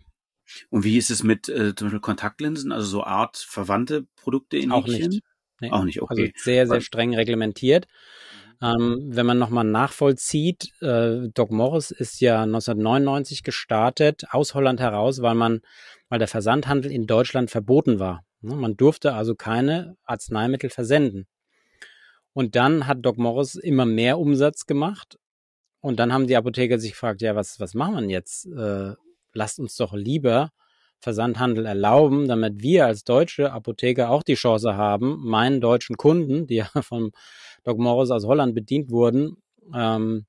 [0.70, 4.72] Und wie ist es mit äh, zum Beispiel Kontaktlinsen, also so Art verwandte Produkte in
[4.72, 5.22] Auch nicht.
[5.60, 5.72] Nee.
[5.72, 6.34] Auch nicht, okay.
[6.34, 7.88] Also sehr, sehr streng reglementiert.
[8.62, 15.22] Ähm, wenn man nochmal nachvollzieht, äh, Doc Morris ist ja 1999 gestartet, aus Holland heraus,
[15.22, 15.62] weil man,
[16.10, 18.24] weil der Versandhandel in Deutschland verboten war.
[18.42, 21.28] Ne, man durfte also keine Arzneimittel versenden.
[22.34, 25.18] Und dann hat Doc Morris immer mehr Umsatz gemacht.
[25.82, 28.48] Und dann haben die Apotheker sich gefragt, ja, was, was machen wir jetzt?
[28.48, 28.94] Äh,
[29.34, 30.52] lasst uns doch lieber
[31.00, 36.56] Versandhandel erlauben, damit wir als deutsche Apotheker auch die Chance haben, meinen deutschen Kunden, die
[36.56, 37.12] ja vom
[37.68, 39.36] Doc Morris aus Holland bedient wurden,
[39.76, 40.26] ähm,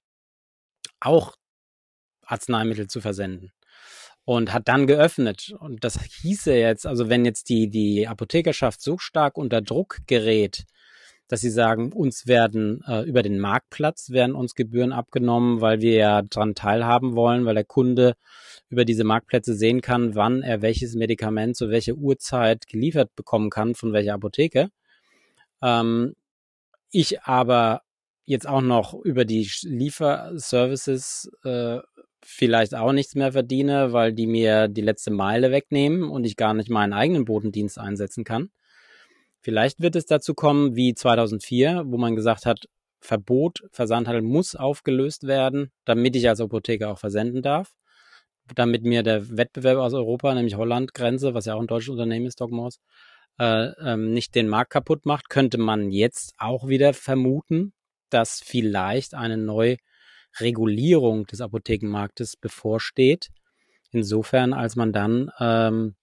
[0.99, 1.37] auch
[2.23, 3.53] Arzneimittel zu versenden.
[4.25, 5.55] Und hat dann geöffnet.
[5.61, 10.65] Und das hieße jetzt, also wenn jetzt die, die Apothekerschaft so stark unter Druck gerät,
[11.29, 15.95] dass sie sagen, uns werden äh, über den Marktplatz werden uns Gebühren abgenommen, weil wir
[15.95, 18.15] ja daran teilhaben wollen, weil der Kunde
[18.69, 23.77] über diese Marktplätze sehen kann, wann er welches Medikament zu welcher Uhrzeit geliefert bekommen kann,
[23.77, 24.71] von welcher Apotheke.
[25.63, 26.15] Ähm,
[26.91, 27.83] ich aber
[28.25, 31.79] jetzt auch noch über die Lieferservices äh,
[32.23, 36.55] vielleicht auch nichts mehr verdiene, weil die mir die letzte Meile wegnehmen und ich gar
[36.55, 38.51] nicht meinen eigenen Bodendienst einsetzen kann.
[39.41, 42.67] Vielleicht wird es dazu kommen wie 2004, wo man gesagt hat,
[43.01, 47.73] Verbot, Versandhandel muss aufgelöst werden, damit ich als Apotheker auch versenden darf.
[48.55, 52.27] Damit mir der Wettbewerb aus Europa, nämlich Holland, Grenze, was ja auch ein deutsches Unternehmen
[52.27, 52.81] ist, Dogmos,
[53.39, 57.73] äh, ähm, nicht den Markt kaputt macht, könnte man jetzt auch wieder vermuten,
[58.11, 63.29] dass vielleicht eine Neuregulierung des Apothekenmarktes bevorsteht.
[63.91, 65.95] Insofern, als man dann ähm,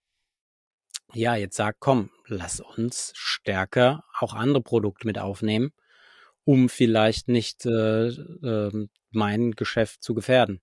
[1.13, 5.71] ja jetzt sagt, komm, lass uns stärker auch andere Produkte mit aufnehmen,
[6.43, 10.61] um vielleicht nicht äh, äh, mein Geschäft zu gefährden.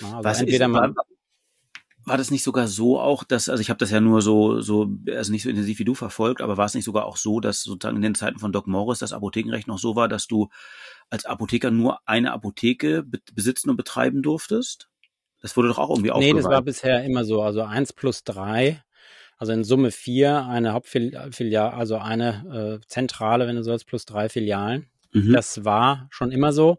[0.00, 0.94] Ja, also Was entweder ist, man,
[2.04, 4.90] war das nicht sogar so auch, dass, also ich habe das ja nur so, so,
[5.08, 7.62] also nicht so intensiv wie du verfolgt, aber war es nicht sogar auch so, dass
[7.62, 10.48] sozusagen in den Zeiten von Doc Morris das Apothekenrecht noch so war, dass du
[11.10, 14.88] als Apotheker nur eine Apotheke besitzen und betreiben durftest?
[15.42, 16.34] Das wurde doch auch irgendwie aufgeweicht.
[16.34, 18.82] Nee, das war bisher immer so, also eins plus drei,
[19.38, 24.28] also in Summe vier, eine Hauptfiliale, also eine äh, Zentrale, wenn du sollst, plus drei
[24.28, 24.90] Filialen.
[25.12, 25.32] Mhm.
[25.32, 26.78] Das war schon immer so.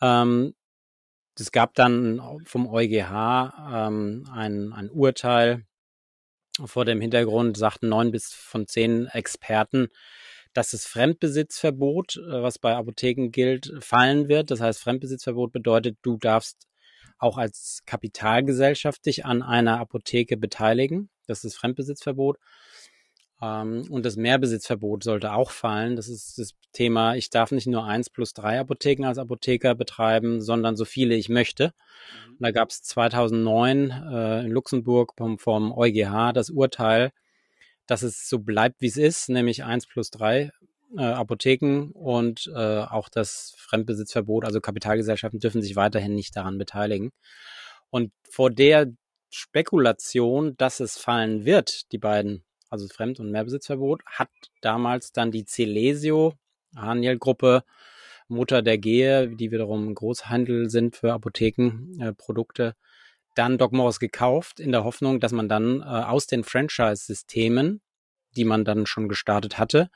[0.00, 0.54] Ähm,
[1.38, 5.64] es gab dann vom EuGH ähm, ein, ein Urteil
[6.64, 9.88] vor dem Hintergrund, sagten neun bis von zehn Experten,
[10.52, 14.50] dass das Fremdbesitzverbot, äh, was bei Apotheken gilt, fallen wird.
[14.50, 16.68] Das heißt, Fremdbesitzverbot bedeutet, du darfst
[17.18, 21.08] auch als Kapitalgesellschaft dich an einer Apotheke beteiligen.
[21.26, 22.38] Das ist Fremdbesitzverbot.
[23.42, 25.96] Ähm, und das Mehrbesitzverbot sollte auch fallen.
[25.96, 30.40] Das ist das Thema, ich darf nicht nur eins plus drei Apotheken als Apotheker betreiben,
[30.40, 31.74] sondern so viele ich möchte.
[32.28, 32.36] Mhm.
[32.40, 37.12] da gab es 2009 äh, in Luxemburg vom, vom EuGH das Urteil,
[37.86, 40.52] dass es so bleibt, wie es ist, nämlich eins plus drei
[40.96, 47.10] äh, Apotheken und äh, auch das Fremdbesitzverbot, also Kapitalgesellschaften dürfen sich weiterhin nicht daran beteiligen.
[47.90, 48.92] Und vor der
[49.30, 54.30] Spekulation, dass es fallen wird, die beiden also Fremd- und Mehrbesitzverbot, hat
[54.62, 56.32] damals dann die Celesio,
[56.74, 57.64] Haniel-Gruppe,
[58.28, 62.72] Mutter der Gehe, die wiederum Großhandel sind für Apothekenprodukte, äh,
[63.34, 67.82] dann Doc Morris gekauft, in der Hoffnung, dass man dann äh, aus den Franchise-Systemen,
[68.36, 69.90] die man dann schon gestartet hatte,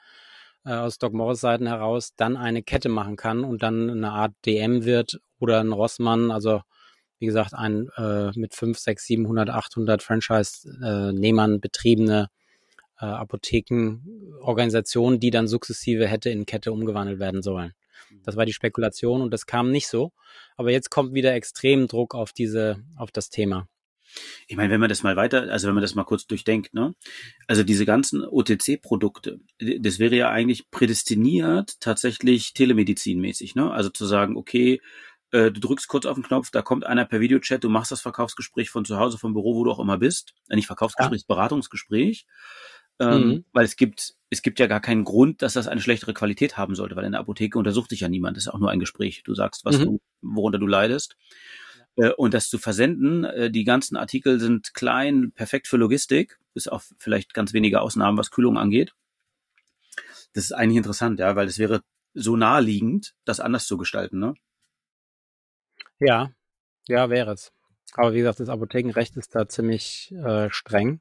[0.66, 4.34] äh, aus Doc Morris Seiten heraus, dann eine Kette machen kann und dann eine Art
[4.44, 6.60] DM wird oder ein Rossmann, also
[7.18, 12.28] wie gesagt, ein äh, mit 5, 6, 700, 800 Franchise-Nehmern betriebene
[13.00, 17.72] äh, Apothekenorganisation, die dann sukzessive hätte in Kette umgewandelt werden sollen.
[18.24, 20.12] Das war die Spekulation und das kam nicht so.
[20.56, 23.68] Aber jetzt kommt wieder extrem Druck auf diese, auf das Thema.
[24.46, 26.94] Ich meine, wenn man das mal weiter, also wenn man das mal kurz durchdenkt, ne?
[27.48, 33.70] Also diese ganzen OTC-Produkte, das wäre ja eigentlich prädestiniert tatsächlich telemedizinmäßig, ne?
[33.70, 34.80] Also zu sagen, okay,
[35.32, 38.00] äh, du drückst kurz auf den Knopf, da kommt einer per Videochat, du machst das
[38.00, 40.34] Verkaufsgespräch von zu Hause, vom Büro, wo du auch immer bist.
[40.48, 41.34] Äh, nicht Verkaufsgespräch, ja.
[41.34, 42.26] Beratungsgespräch.
[42.98, 43.44] Ähm, mhm.
[43.52, 46.74] Weil es gibt, es gibt ja gar keinen Grund, dass das eine schlechtere Qualität haben
[46.74, 48.36] sollte, weil in der Apotheke untersucht dich ja niemand.
[48.36, 49.22] Das ist auch nur ein Gespräch.
[49.24, 49.84] Du sagst, was mhm.
[49.84, 51.16] du, worunter du leidest.
[51.96, 52.08] Ja.
[52.08, 56.68] Äh, und das zu versenden, äh, die ganzen Artikel sind klein, perfekt für Logistik, bis
[56.68, 58.94] auf vielleicht ganz wenige Ausnahmen, was Kühlung angeht.
[60.32, 61.82] Das ist eigentlich interessant, ja, weil es wäre
[62.14, 64.34] so naheliegend, das anders zu gestalten, ne?
[65.98, 66.30] Ja,
[66.88, 67.52] ja, wäre es.
[67.94, 71.00] Aber wie gesagt, das Apothekenrecht ist da ziemlich äh, streng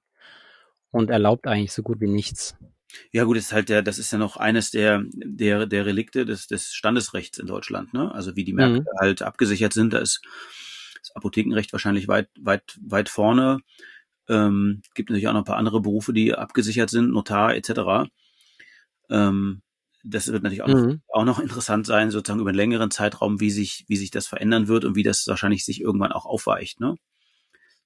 [0.96, 2.56] und erlaubt eigentlich so gut wie nichts.
[3.12, 6.26] Ja gut, das ist halt der, das ist ja noch eines der der der Relikte
[6.26, 8.14] des des Standesrechts in Deutschland, ne?
[8.14, 9.00] Also wie die Märkte mhm.
[9.00, 10.22] halt abgesichert sind, da ist
[11.00, 13.60] das Apothekenrecht wahrscheinlich weit weit weit vorne.
[14.30, 18.10] Ähm, gibt natürlich auch noch ein paar andere Berufe, die abgesichert sind, Notar etc.
[19.10, 19.62] Ähm,
[20.04, 20.74] das wird natürlich auch, mhm.
[20.74, 24.28] noch, auch noch interessant sein, sozusagen über einen längeren Zeitraum, wie sich, wie sich das
[24.28, 26.96] verändern wird und wie das wahrscheinlich sich irgendwann auch aufweicht, ne?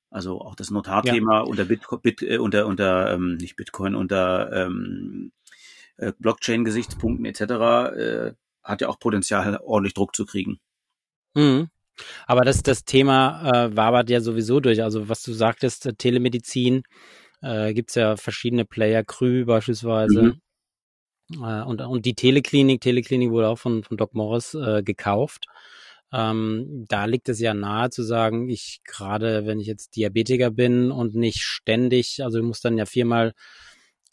[0.10, 1.42] Also auch das Notarthema ja.
[1.42, 5.32] unter Bitcoin, Bit, äh, unter, unter, ähm, nicht Bitcoin, unter ähm,
[5.98, 7.42] äh, Blockchain-Gesichtspunkten etc.
[7.42, 10.60] Äh, hat ja auch Potenzial, ordentlich Druck zu kriegen.
[11.36, 11.70] Mhm.
[12.26, 14.82] Aber das, das Thema äh, wabert ja sowieso durch.
[14.82, 16.84] Also was du sagtest, äh, Telemedizin,
[17.42, 20.40] äh, gibt es ja verschiedene Player, Krü beispielsweise.
[21.30, 21.44] Mhm.
[21.44, 25.46] Äh, und, und die Teleklinik, Teleklinik wurde auch von, von Doc Morris äh, gekauft.
[26.12, 30.92] Ähm, da liegt es ja nahe zu sagen, ich gerade, wenn ich jetzt Diabetiker bin
[30.92, 33.34] und nicht ständig, also du musst dann ja viermal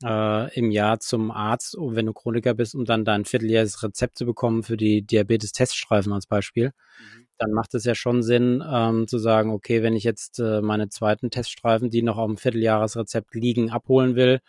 [0.04, 4.26] äh, im Jahr zum Arzt, wenn du Chroniker bist, um dann dein vierteljähriges Rezept zu
[4.26, 7.26] bekommen für die Diabetes-Teststreifen als Beispiel, mhm.
[7.38, 10.88] dann macht es ja schon Sinn ähm, zu sagen, okay, wenn ich jetzt äh, meine
[10.90, 14.40] zweiten Teststreifen, die noch auf dem Vierteljahresrezept liegen, abholen will,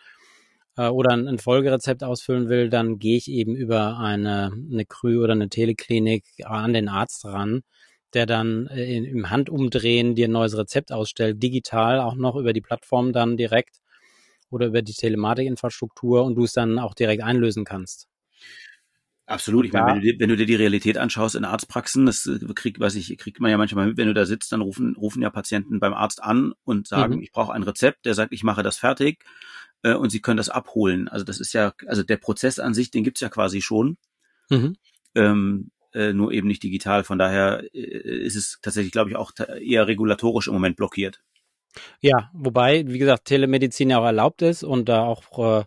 [0.78, 5.22] äh, oder ein, ein, Folgerezept ausfüllen will, dann gehe ich eben über eine, eine Krü
[5.22, 7.62] oder eine Teleklinik an den Arzt ran,
[8.14, 12.52] der dann äh, in, im Handumdrehen dir ein neues Rezept ausstellt, digital auch noch über
[12.52, 13.80] die Plattform dann direkt
[14.50, 18.08] oder über die Telematikinfrastruktur und du es dann auch direkt einlösen kannst.
[19.28, 19.66] Absolut.
[19.66, 22.38] Ich meine, wenn du, dir, wenn du dir die Realität anschaust in Arztpraxen, das äh,
[22.54, 25.20] kriegt, was ich, kriegt man ja manchmal mit, wenn du da sitzt, dann rufen, rufen
[25.20, 27.22] ja Patienten beim Arzt an und sagen, mhm.
[27.22, 29.22] ich brauche ein Rezept, der sagt, ich mache das fertig
[29.82, 31.08] äh, und sie können das abholen.
[31.08, 33.98] Also das ist ja, also der Prozess an sich, den gibt's ja quasi schon.
[34.48, 34.76] Mhm.
[35.14, 37.04] Ähm, äh, nur eben nicht digital.
[37.04, 41.20] Von daher äh, ist es tatsächlich, glaube ich, auch eher regulatorisch im Moment blockiert.
[42.00, 45.64] Ja, wobei, wie gesagt, Telemedizin ja auch erlaubt ist und da auch äh,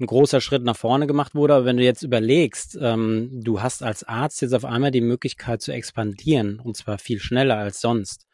[0.00, 1.54] ein großer Schritt nach vorne gemacht wurde.
[1.54, 5.62] Aber wenn du jetzt überlegst, ähm, du hast als Arzt jetzt auf einmal die Möglichkeit
[5.62, 8.26] zu expandieren und zwar viel schneller als sonst.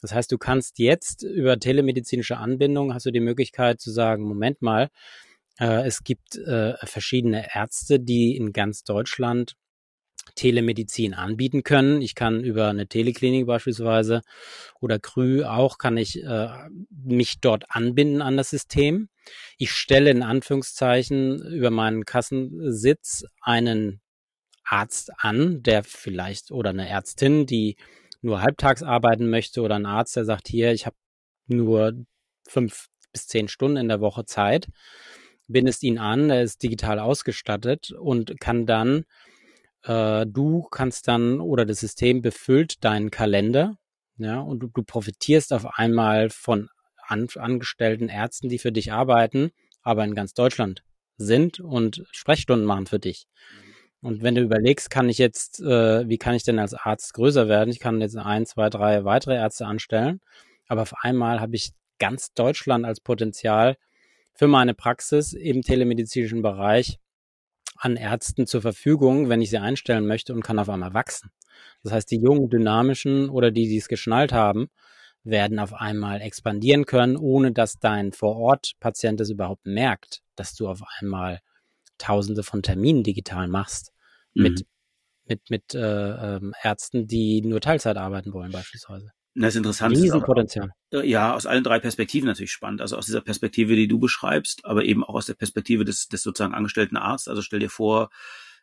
[0.00, 4.60] Das heißt, du kannst jetzt über telemedizinische Anbindung hast du die Möglichkeit zu sagen, Moment
[4.60, 4.88] mal,
[5.58, 9.54] äh, es gibt äh, verschiedene Ärzte, die in ganz Deutschland
[10.34, 12.00] Telemedizin anbieten können.
[12.00, 14.22] Ich kann über eine Teleklinik beispielsweise
[14.80, 16.48] oder Krü auch, kann ich äh,
[16.90, 19.08] mich dort anbinden an das System.
[19.58, 24.00] Ich stelle in Anführungszeichen über meinen Kassensitz einen
[24.64, 27.76] Arzt an, der vielleicht oder eine Ärztin, die
[28.20, 30.96] nur halbtags arbeiten möchte oder ein Arzt, der sagt, hier, ich habe
[31.46, 31.92] nur
[32.48, 34.68] fünf bis zehn Stunden in der Woche Zeit,
[35.48, 39.04] bindest ihn an, er ist digital ausgestattet und kann dann,
[39.84, 43.76] äh, du kannst dann oder das System befüllt deinen Kalender,
[44.18, 46.68] ja, und du, du profitierst auf einmal von
[47.12, 49.50] an, angestellten Ärzten, die für dich arbeiten,
[49.82, 50.82] aber in ganz Deutschland
[51.16, 53.26] sind und Sprechstunden machen für dich.
[53.56, 53.72] Mhm.
[54.08, 57.48] Und wenn du überlegst, kann ich jetzt, äh, wie kann ich denn als Arzt größer
[57.48, 57.70] werden?
[57.70, 60.20] Ich kann jetzt ein, zwei, drei weitere Ärzte anstellen,
[60.66, 63.76] aber auf einmal habe ich ganz Deutschland als Potenzial
[64.34, 66.98] für meine Praxis im telemedizinischen Bereich
[67.76, 71.30] an Ärzten zur Verfügung, wenn ich sie einstellen möchte und kann auf einmal wachsen.
[71.84, 74.68] Das heißt, die jungen, dynamischen oder die, die es geschnallt haben,
[75.24, 80.82] werden auf einmal expandieren können, ohne dass dein Vor-Ort-Patient es überhaupt merkt, dass du auf
[80.98, 81.40] einmal
[81.98, 83.92] Tausende von Terminen digital machst
[84.34, 84.42] mhm.
[84.42, 84.66] mit,
[85.26, 89.10] mit, mit äh, ähm, Ärzten, die nur Teilzeit arbeiten wollen beispielsweise.
[89.34, 89.96] Das ist interessant.
[89.96, 90.72] Riesenpotenzial.
[90.90, 92.82] Ja, aus allen drei Perspektiven natürlich spannend.
[92.82, 96.22] Also aus dieser Perspektive, die du beschreibst, aber eben auch aus der Perspektive des, des
[96.22, 97.28] sozusagen angestellten Arztes.
[97.28, 98.10] Also stell dir vor,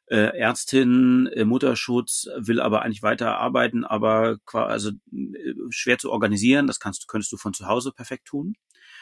[0.10, 6.68] äh, Ärztin, äh, Mutterschutz, will aber eigentlich weiter arbeiten, aber also äh, schwer zu organisieren.
[6.68, 8.56] Das kannst, könntest du von zu Hause perfekt tun.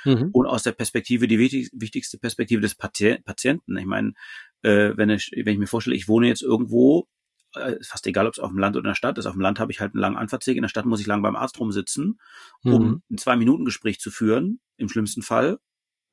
[0.04, 0.30] Mhm.
[0.34, 3.78] Und aus der Perspektive, die wichtig, wichtigste Perspektive des Patienten.
[3.78, 4.14] Ich meine,
[4.62, 7.08] äh, wenn, ich, wenn ich mir vorstelle, ich wohne jetzt irgendwo,
[7.56, 9.26] äh, fast egal, ob es auf dem Land oder in der Stadt ist.
[9.26, 11.22] Auf dem Land habe ich halt einen langen Anfahrtsweg, in der Stadt muss ich lang
[11.22, 12.20] beim Arzt rumsitzen,
[12.64, 13.02] um mhm.
[13.10, 15.60] ein Zwei-Minuten-Gespräch zu führen, im schlimmsten Fall.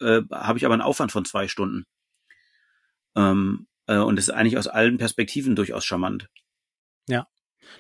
[0.01, 1.85] Äh, habe ich aber einen Aufwand von zwei Stunden.
[3.17, 6.29] Ähm, äh, und das ist eigentlich aus allen Perspektiven durchaus charmant.
[7.09, 7.27] Ja.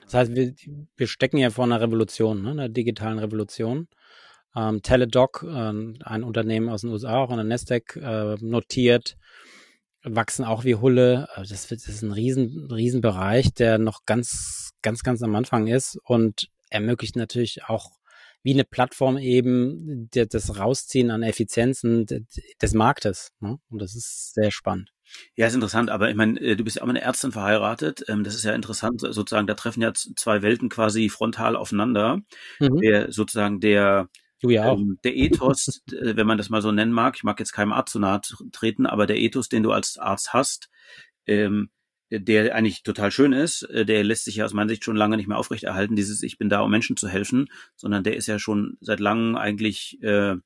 [0.04, 0.54] Das heißt, wir,
[0.96, 3.88] wir stecken ja vor einer Revolution, ne, einer digitalen Revolution.
[4.56, 9.16] Ähm, Teledoc, äh, ein Unternehmen aus den USA, auch an der Nasdaq äh, notiert,
[10.04, 11.28] wachsen auch wie Hulle.
[11.34, 15.66] Äh, das, das ist ein riesen, riesen Bereich, der noch ganz, ganz, ganz am Anfang
[15.66, 17.90] ist und ermöglicht natürlich auch
[18.42, 22.06] wie eine Plattform eben das Rausziehen an Effizienzen
[22.60, 23.32] des Marktes.
[23.40, 23.56] Ne?
[23.70, 24.93] Und das ist sehr spannend.
[25.36, 28.04] Ja, ist interessant, aber ich meine, äh, du bist ja auch mit einer Ärztin verheiratet.
[28.08, 32.20] Ähm, das ist ja interessant, sozusagen, da treffen ja zwei Welten quasi frontal aufeinander.
[32.60, 32.80] Mhm.
[32.80, 34.08] Der sozusagen der
[34.44, 34.78] Du ja auch.
[34.78, 37.72] Ähm, der Ethos, äh, wenn man das mal so nennen mag, ich mag jetzt keinem
[37.72, 38.20] Arzt zu nahe
[38.52, 40.68] treten, aber der Ethos, den du als Arzt hast,
[41.26, 41.70] ähm,
[42.10, 45.16] der eigentlich total schön ist, äh, der lässt sich ja aus meiner Sicht schon lange
[45.16, 48.38] nicht mehr aufrechterhalten, dieses Ich bin da, um Menschen zu helfen, sondern der ist ja
[48.38, 50.36] schon seit langem eigentlich äh,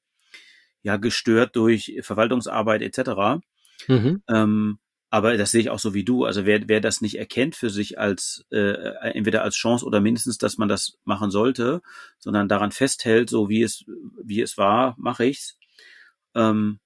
[0.82, 3.42] ja gestört durch Verwaltungsarbeit etc.
[3.86, 4.22] Mhm.
[4.28, 4.78] Ähm,
[5.10, 6.24] aber das sehe ich auch so wie du.
[6.24, 8.72] Also wer, wer das nicht erkennt für sich als äh,
[9.12, 11.80] entweder als Chance oder mindestens, dass man das machen sollte,
[12.18, 13.84] sondern daran festhält, so wie es
[14.22, 15.58] wie es war, mache ich's.
[16.34, 16.80] Ähm,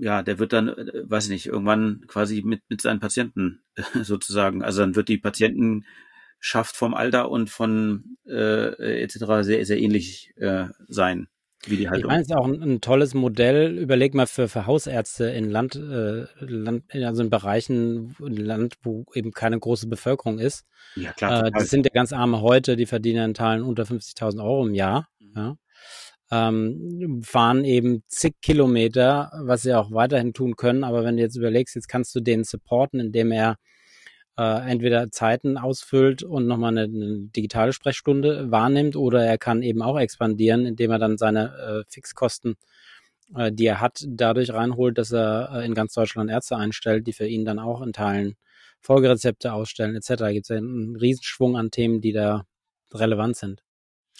[0.00, 3.62] ja, der wird dann, äh, weiß ich nicht, irgendwann quasi mit mit seinen Patienten
[4.02, 4.62] sozusagen.
[4.62, 9.44] Also dann wird die Patientenschaft vom Alter und von äh, etc.
[9.44, 11.28] sehr sehr ähnlich äh, sein
[11.70, 12.04] wie die Haltung.
[12.04, 13.78] Ich meine, es ist auch ein, ein, tolles Modell.
[13.78, 19.04] Überleg mal für, für Hausärzte in Land, äh, Land, also in Bereichen, in Land, wo
[19.14, 20.64] eben keine große Bevölkerung ist.
[20.96, 21.46] Ja, klar.
[21.46, 24.74] Äh, das sind ja ganz arme heute, die verdienen in Teilen unter 50.000 Euro im
[24.74, 25.08] Jahr.
[25.18, 25.32] Mhm.
[25.36, 25.56] Ja.
[26.30, 30.84] Ähm, fahren eben zig Kilometer, was sie auch weiterhin tun können.
[30.84, 33.56] Aber wenn du jetzt überlegst, jetzt kannst du den supporten, indem er
[34.36, 39.82] äh, entweder Zeiten ausfüllt und nochmal eine, eine digitale Sprechstunde wahrnimmt oder er kann eben
[39.82, 42.56] auch expandieren, indem er dann seine äh, Fixkosten,
[43.36, 47.12] äh, die er hat, dadurch reinholt, dass er äh, in ganz Deutschland Ärzte einstellt, die
[47.12, 48.34] für ihn dann auch in Teilen
[48.80, 50.08] Folgerezepte ausstellen etc.
[50.16, 52.44] Da gibt es einen Riesenschwung an Themen, die da
[52.92, 53.62] relevant sind.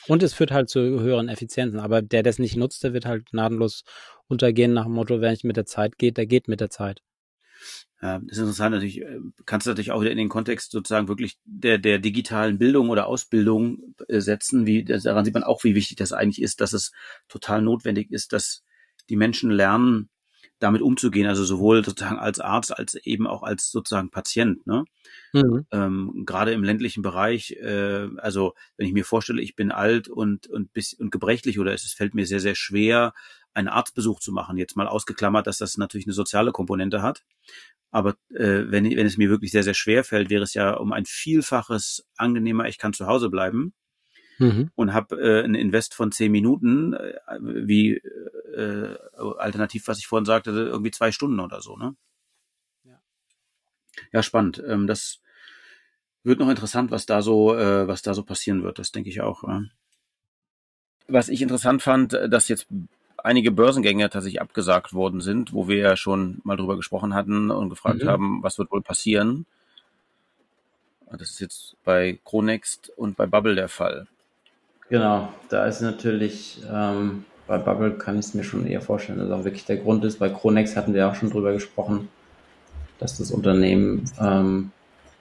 [0.06, 1.80] Und es führt halt zu höheren Effizienzen.
[1.80, 3.84] Aber der, der es nicht nutzt, der wird halt gnadenlos
[4.28, 7.02] untergehen nach dem Motto, wer nicht mit der Zeit geht, der geht mit der Zeit.
[8.04, 11.38] Das ist interessant natürlich, äh, kannst du natürlich auch wieder in den Kontext sozusagen wirklich
[11.44, 14.66] der, der digitalen Bildung oder Ausbildung äh, setzen.
[14.66, 16.92] Wie, daran sieht man auch, wie wichtig das eigentlich ist, dass es
[17.28, 18.62] total notwendig ist, dass
[19.08, 20.10] die Menschen lernen,
[20.58, 24.66] damit umzugehen, also sowohl sozusagen als Arzt als eben auch als sozusagen Patient.
[24.66, 24.84] Ne?
[25.32, 25.66] Mhm.
[25.72, 30.46] Ähm, gerade im ländlichen Bereich, äh, also wenn ich mir vorstelle, ich bin alt und
[30.46, 33.14] und bis und gebrechlich oder es fällt mir sehr sehr schwer,
[33.52, 34.56] einen Arztbesuch zu machen.
[34.56, 37.24] Jetzt mal ausgeklammert, dass das natürlich eine soziale Komponente hat.
[37.94, 40.92] Aber äh, wenn, wenn es mir wirklich sehr, sehr schwer fällt, wäre es ja um
[40.92, 43.72] ein Vielfaches angenehmer, ich kann zu Hause bleiben
[44.38, 44.72] mhm.
[44.74, 48.96] und habe äh, ein Invest von zehn Minuten, äh, wie äh,
[49.38, 51.76] alternativ, was ich vorhin sagte, irgendwie zwei Stunden oder so.
[51.76, 51.94] Ne?
[52.82, 53.00] Ja.
[54.12, 54.60] ja, spannend.
[54.66, 55.20] Ähm, das
[56.24, 58.80] wird noch interessant, was da so, äh, was da so passieren wird.
[58.80, 59.44] Das denke ich auch.
[59.44, 59.60] Äh.
[61.06, 62.66] Was ich interessant fand, dass jetzt
[63.24, 67.70] einige Börsengänge tatsächlich abgesagt worden sind, wo wir ja schon mal drüber gesprochen hatten und
[67.70, 68.08] gefragt mhm.
[68.08, 69.46] haben, was wird wohl passieren.
[71.10, 74.06] Das ist jetzt bei Chronext und bei Bubble der Fall.
[74.88, 79.30] Genau, da ist natürlich, ähm, bei Bubble kann ich es mir schon eher vorstellen, dass
[79.30, 80.18] auch wirklich der Grund ist.
[80.18, 82.08] Bei Chronext hatten wir auch schon drüber gesprochen,
[82.98, 84.70] dass das Unternehmen ähm,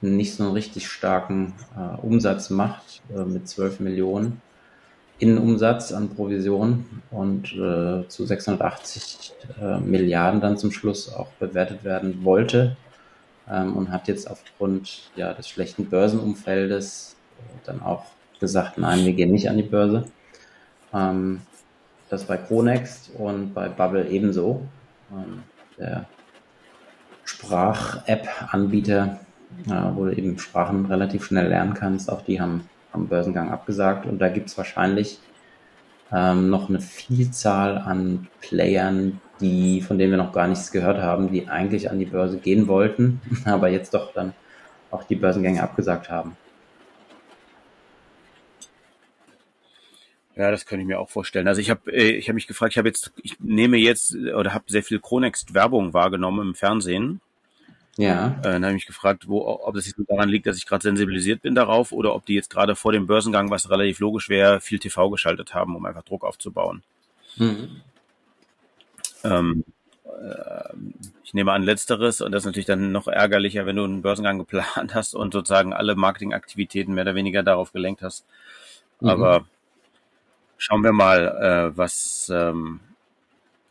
[0.01, 4.41] nicht so einen richtig starken äh, Umsatz macht äh, mit 12 Millionen
[5.23, 12.23] Innenumsatz an Provision und äh, zu 680 äh, Milliarden dann zum Schluss auch bewertet werden
[12.25, 12.75] wollte
[13.49, 17.15] ähm, und hat jetzt aufgrund ja, des schlechten Börsenumfeldes
[17.65, 18.05] dann auch
[18.41, 20.03] gesagt, nein, wir gehen nicht an die Börse.
[20.93, 21.41] Ähm,
[22.09, 24.61] das bei Chronext und bei Bubble ebenso.
[25.11, 25.43] Ähm,
[25.77, 26.05] der
[27.23, 29.19] Sprach-App-Anbieter,
[29.67, 34.05] äh, wo du eben Sprachen relativ schnell lernen kannst, auch die haben am Börsengang abgesagt
[34.05, 35.19] und da gibt es wahrscheinlich
[36.11, 41.31] ähm, noch eine Vielzahl an Playern, die, von denen wir noch gar nichts gehört haben,
[41.31, 44.33] die eigentlich an die Börse gehen wollten, aber jetzt doch dann
[44.91, 46.37] auch die Börsengänge abgesagt haben.
[50.35, 51.47] Ja, das könnte ich mir auch vorstellen.
[51.47, 54.53] Also ich habe äh, ich habe mich gefragt, ich habe jetzt ich nehme jetzt oder
[54.53, 57.21] habe sehr viel Chronext Werbung wahrgenommen im Fernsehen
[57.97, 58.39] ja.
[58.39, 60.81] Äh, dann habe ich mich gefragt, wo, ob das jetzt daran liegt, dass ich gerade
[60.81, 64.59] sensibilisiert bin darauf oder ob die jetzt gerade vor dem Börsengang, was relativ logisch wäre,
[64.61, 66.81] viel TV geschaltet haben, um einfach Druck aufzubauen.
[67.37, 67.81] Mhm.
[69.23, 69.63] Ähm,
[70.05, 70.73] äh,
[71.23, 74.39] ich nehme an letzteres und das ist natürlich dann noch ärgerlicher, wenn du einen Börsengang
[74.39, 74.65] geplant
[74.95, 78.25] hast und sozusagen alle Marketingaktivitäten mehr oder weniger darauf gelenkt hast.
[79.01, 79.09] Mhm.
[79.09, 79.45] Aber
[80.57, 81.27] schauen wir mal,
[81.73, 82.79] äh, was ähm,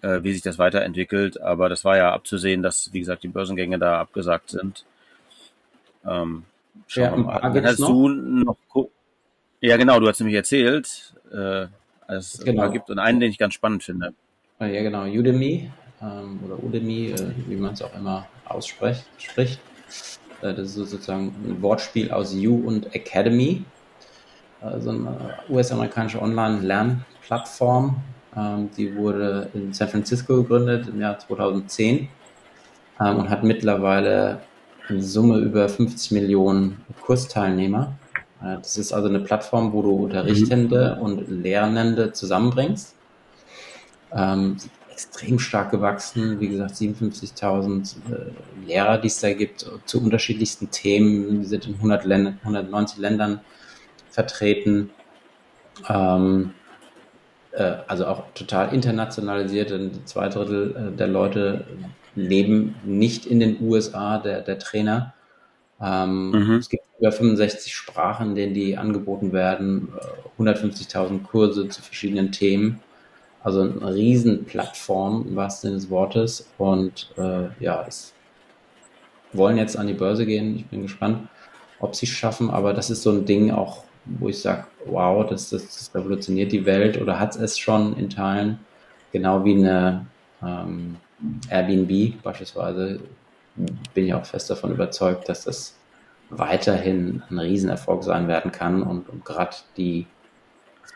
[0.03, 1.41] äh, wie sich das weiterentwickelt.
[1.41, 4.85] Aber das war ja abzusehen, dass, wie gesagt, die Börsengänge da abgesagt sind.
[6.05, 6.45] Ähm,
[6.87, 7.53] schauen ja, wir mal.
[7.53, 7.89] Dann hast noch?
[7.89, 8.57] du noch,
[9.61, 11.67] ja genau, du hast nämlich erzählt, äh,
[12.09, 12.71] es genau.
[12.71, 14.13] gibt und einen, den ich ganz spannend finde.
[14.59, 15.71] Ah, ja genau, Udemy
[16.03, 19.05] ähm, oder Udemy, äh, wie man es auch immer ausspricht.
[19.19, 19.61] Spricht.
[20.41, 23.65] Äh, das ist sozusagen ein Wortspiel aus U und Academy,
[24.61, 27.97] also eine US-amerikanische Online-Lernplattform.
[28.37, 32.09] Ähm, die wurde in San Francisco gegründet im Jahr 2010
[33.01, 34.41] ähm, und hat mittlerweile
[34.89, 37.93] in Summe über 50 Millionen Kursteilnehmer.
[38.43, 41.03] Äh, das ist also eine Plattform, wo du Unterrichtende mhm.
[41.03, 42.95] und Lernende zusammenbringst.
[44.15, 44.57] Ähm,
[44.91, 51.41] extrem stark gewachsen, wie gesagt, 57.000 äh, Lehrer, die es da gibt, zu unterschiedlichsten Themen.
[51.41, 53.41] Wir sind in 100 Länder, 190 Ländern
[54.11, 54.91] vertreten.
[55.89, 56.62] Ähm, äh,
[57.87, 61.65] also auch total internationalisiert, denn zwei Drittel äh, der Leute
[62.15, 65.15] leben nicht in den USA, der, der Trainer.
[65.81, 66.57] Ähm, mhm.
[66.57, 69.89] Es gibt über 65 Sprachen, in denen die angeboten werden,
[70.39, 72.81] 150.000 äh, Kurse zu verschiedenen Themen.
[73.43, 76.49] Also eine Riesenplattform im wahrsten Sinne des Wortes.
[76.59, 78.13] Und äh, ja, es
[79.33, 80.57] wollen jetzt an die Börse gehen.
[80.57, 81.29] Ich bin gespannt,
[81.81, 82.51] ob sie es schaffen.
[82.51, 86.53] Aber das ist so ein Ding auch, wo ich sage, wow, das, das, das revolutioniert
[86.53, 88.59] die Welt oder hat es schon in Teilen.
[89.13, 90.07] Genau wie eine
[90.43, 90.97] ähm,
[91.49, 93.01] Airbnb beispielsweise.
[93.95, 95.77] Bin ich auch fest davon überzeugt, dass das
[96.31, 100.07] weiterhin ein Riesenerfolg sein werden kann und, und gerade die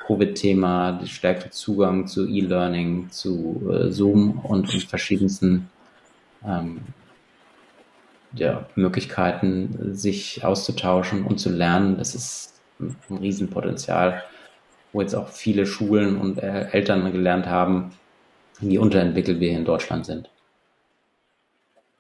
[0.07, 5.69] Covid-Thema, der stärkere Zugang zu E-Learning, zu äh, Zoom und, und verschiedensten
[6.45, 6.81] ähm,
[8.35, 11.99] ja, Möglichkeiten, sich auszutauschen und zu lernen.
[11.99, 14.23] Das ist ein, Riesenpotenzial,
[14.93, 17.93] wo jetzt auch viele Schulen und äh, Eltern gelernt haben,
[18.61, 20.31] wie unterentwickelt wir hier in Deutschland sind.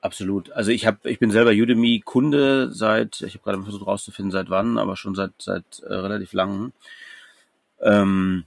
[0.00, 0.52] Absolut.
[0.52, 4.50] Also ich habe, ich bin selber Udemy Kunde seit, ich habe gerade versucht rauszufinden, seit
[4.50, 6.72] wann, aber schon seit seit äh, relativ langem.
[7.80, 8.44] Ähm,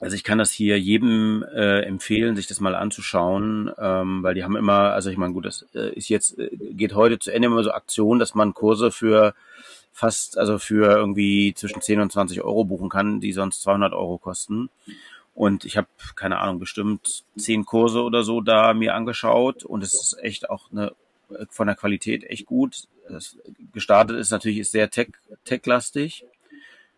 [0.00, 4.42] also ich kann das hier jedem äh, empfehlen, sich das mal anzuschauen, ähm, weil die
[4.42, 7.46] haben immer, also ich meine, gut, das äh, ist jetzt, äh, geht heute zu Ende
[7.46, 9.34] immer so Aktion, dass man Kurse für
[9.94, 14.18] fast, also für irgendwie zwischen 10 und 20 Euro buchen kann, die sonst 200 Euro
[14.18, 14.68] kosten.
[15.34, 19.94] Und ich habe, keine Ahnung, bestimmt zehn Kurse oder so da mir angeschaut und es
[19.94, 20.92] ist echt auch eine
[21.50, 22.84] von der Qualität echt gut.
[23.08, 23.36] Das
[23.72, 25.08] gestartet ist natürlich ist sehr tech,
[25.44, 26.24] tech-lastig.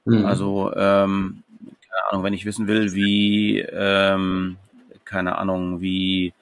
[0.04, 0.26] Mhm.
[0.26, 1.42] Also, ähm,
[1.88, 4.56] keine Ahnung, wenn ich wissen will, wie, ähm,
[5.04, 6.32] keine Ahnung, wie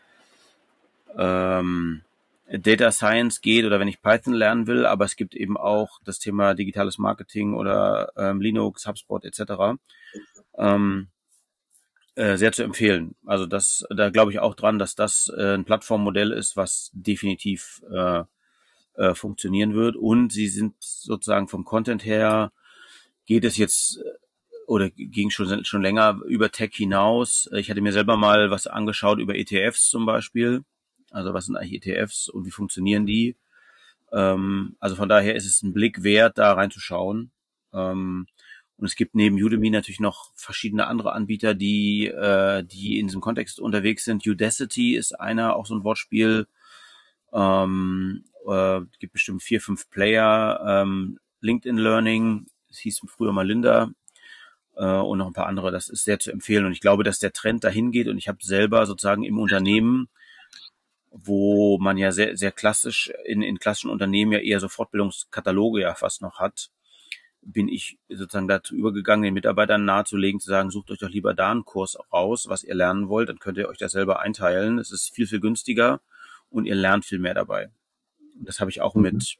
[1.17, 2.01] ähm,
[2.47, 6.19] Data Science geht oder wenn ich Python lernen will, aber es gibt eben auch das
[6.19, 9.79] Thema digitales Marketing oder ähm, Linux, HubSpot etc.
[10.59, 11.09] Ähm,
[12.17, 13.17] äh, sehr zu empfehlen.
[13.25, 17.83] Also das, da glaube ich auch dran, dass das äh, ein Plattformmodell ist, was definitiv
[17.91, 18.25] äh,
[18.95, 19.97] äh, funktionieren wird.
[19.97, 22.53] Und sie sind sozusagen vom Content her
[23.27, 24.03] geht es jetzt äh,
[24.67, 27.51] oder ging schon schon länger über Tech hinaus.
[27.53, 30.63] Ich hatte mir selber mal was angeschaut über ETFs zum Beispiel.
[31.15, 33.37] Also was sind eigentlich ETFs und wie funktionieren die?
[34.13, 37.31] Ähm, also von daher ist es ein Blick wert, da reinzuschauen.
[37.73, 38.27] Ähm,
[38.77, 43.21] und es gibt neben Udemy natürlich noch verschiedene andere Anbieter, die, äh, die in diesem
[43.21, 44.27] Kontext unterwegs sind.
[44.27, 46.47] Udacity ist einer, auch so ein Wortspiel.
[47.33, 50.61] Ähm, äh, gibt bestimmt vier, fünf Player.
[50.67, 53.91] Ähm, LinkedIn Learning es hieß früher mal Linda
[54.77, 55.71] äh, und noch ein paar andere.
[55.71, 58.29] Das ist sehr zu empfehlen und ich glaube, dass der Trend dahin geht und ich
[58.29, 60.09] habe selber sozusagen im Unternehmen,
[61.17, 65.95] wo man ja sehr, sehr klassisch in, in klassischen Unternehmen ja eher so Fortbildungskataloge ja
[65.95, 66.71] fast noch hat,
[67.41, 71.53] bin ich sozusagen dazu übergegangen, den Mitarbeitern nahezulegen, zu sagen, sucht euch doch lieber da
[71.53, 74.79] einen Kurs raus, was ihr lernen wollt, dann könnt ihr euch das selber einteilen.
[74.79, 76.01] Es ist viel, viel günstiger
[76.51, 77.71] und ihr lernt viel mehr dabei.
[78.41, 79.03] Das habe ich auch mhm.
[79.03, 79.39] mit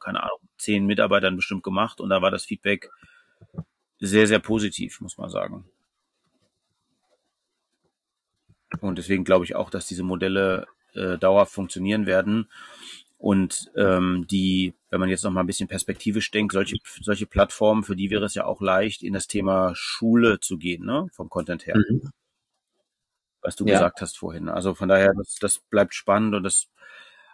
[0.00, 2.90] keine Ahnung, zehn Mitarbeitern bestimmt gemacht und da war das Feedback
[3.98, 5.64] sehr, sehr positiv, muss man sagen.
[8.80, 10.66] Und deswegen glaube ich auch, dass diese Modelle
[10.96, 12.48] äh, dauerhaft funktionieren werden.
[13.18, 17.82] Und ähm, die, wenn man jetzt noch mal ein bisschen perspektivisch denkt, solche, solche Plattformen,
[17.82, 21.08] für die wäre es ja auch leicht, in das Thema Schule zu gehen, ne?
[21.12, 21.76] vom Content her.
[21.76, 22.10] Mhm.
[23.40, 23.74] Was du ja.
[23.74, 24.48] gesagt hast vorhin.
[24.48, 26.68] Also von daher, das, das bleibt spannend und das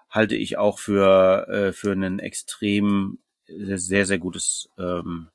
[0.09, 5.29] halte ich auch für, äh, für ein extrem sehr, sehr gutes, ähm,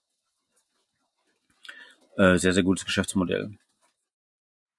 [2.16, 3.58] äh, sehr, sehr gutes Geschäftsmodell.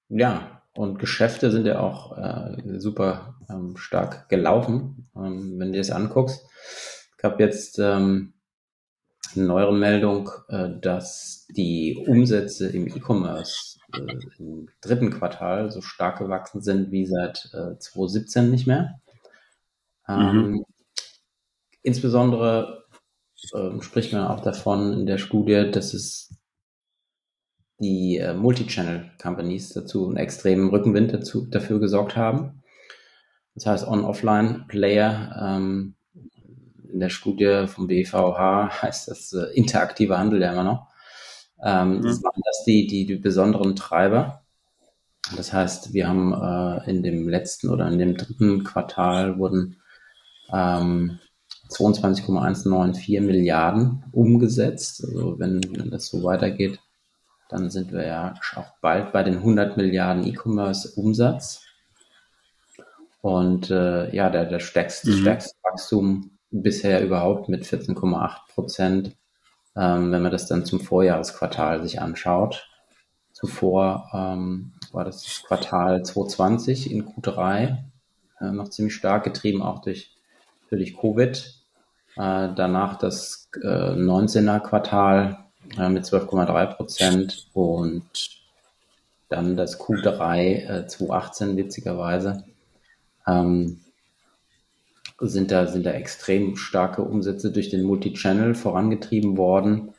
[0.09, 5.91] Ja, und Geschäfte sind ja auch äh, super ähm, stark gelaufen, ähm, wenn du das
[5.91, 6.45] anguckst.
[7.11, 8.33] Es gab jetzt ähm,
[9.35, 16.19] eine neuere Meldung, äh, dass die Umsätze im E-Commerce äh, im dritten Quartal so stark
[16.19, 19.01] gewachsen sind wie seit äh, 2017 nicht mehr.
[20.07, 20.15] Mhm.
[20.15, 20.65] Ähm,
[21.81, 22.85] insbesondere
[23.51, 26.38] äh, spricht man auch davon in der Studie, dass es
[27.79, 32.63] die äh, Multichannel-Companies dazu einen extremen Rückenwind dazu, dafür gesorgt haben.
[33.55, 35.95] Das heißt, On-Offline-Player ähm,
[36.91, 40.87] in der Studie vom BVH heißt das äh, interaktive Handel ja immer noch.
[41.63, 42.03] Ähm, mhm.
[42.03, 44.43] Das waren das die, die, die besonderen Treiber.
[45.35, 49.77] Das heißt, wir haben äh, in dem letzten oder in dem dritten Quartal wurden
[50.51, 51.19] ähm,
[51.69, 55.03] 22,194 Milliarden umgesetzt.
[55.05, 56.79] Also wenn, wenn das so weitergeht,
[57.49, 61.63] dann sind wir ja auch bald bei den 100 Milliarden E-Commerce-Umsatz.
[63.21, 65.21] Und äh, ja, der, der stärkste, mhm.
[65.21, 69.17] stärkste Wachstum bisher überhaupt mit 14,8 Prozent,
[69.75, 72.69] ähm, wenn man das dann zum Vorjahresquartal sich anschaut.
[73.33, 77.77] Zuvor ähm, war das, das Quartal 2020 in Q3
[78.41, 80.15] äh, noch ziemlich stark getrieben, auch durch,
[80.69, 81.37] durch Covid.
[82.15, 88.03] Äh, danach das äh, 19er Quartal äh, mit 12,3 Prozent und
[89.29, 92.43] dann das Q3 äh, 2018 witzigerweise
[93.27, 93.81] ähm,
[95.19, 99.93] sind da, sind da extrem starke Umsätze durch den Multichannel vorangetrieben worden.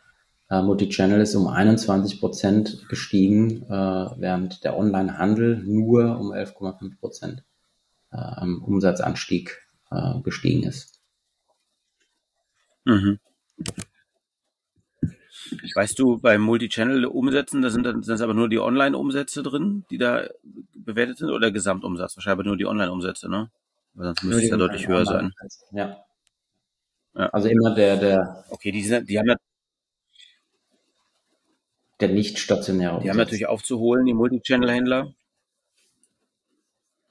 [0.48, 7.44] Äh, Multichannel ist um 21 Prozent gestiegen, äh, während der Onlinehandel nur um 11,5 Prozent
[8.10, 11.00] äh, Umsatzanstieg äh, gestiegen ist.
[12.84, 13.18] Mhm.
[15.74, 20.28] Weißt du, bei Multichannel-Umsätzen, da sind, sind das aber nur die Online-Umsätze drin, die da
[20.74, 22.16] bewertet sind, oder Gesamtumsatz?
[22.16, 23.50] Wahrscheinlich nur die Online-Umsätze, ne?
[23.94, 25.32] Weil sonst müsste es ja deutlich höher sein.
[25.72, 26.04] Ja.
[27.14, 27.26] ja.
[27.30, 28.44] Also immer der, der.
[28.50, 29.36] Okay, die, sind, die haben ja.
[32.00, 33.02] Der nicht stationäre Umsatz.
[33.02, 35.12] Die haben natürlich aufzuholen, die Multichannel-Händler.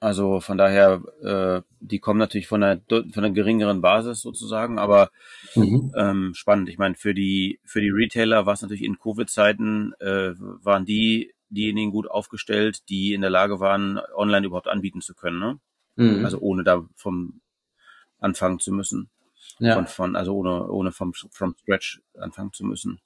[0.02, 5.12] Also von daher, äh, die kommen natürlich von einer, von einer geringeren Basis sozusagen, aber
[5.56, 5.94] mhm.
[5.96, 6.70] ähm, spannend.
[6.70, 11.34] Ich meine, für die für die Retailer war es natürlich in Covid-Zeiten äh, waren die
[11.50, 15.40] diejenigen gut aufgestellt, die in der Lage waren, online überhaupt anbieten zu können.
[15.40, 15.60] Ne?
[15.96, 16.24] Mhm.
[16.24, 17.42] Also ohne da vom
[18.20, 19.10] anfangen zu müssen.
[19.58, 19.76] Ja.
[19.76, 23.02] Von, von, also ohne, ohne vom, from scratch anfangen zu müssen.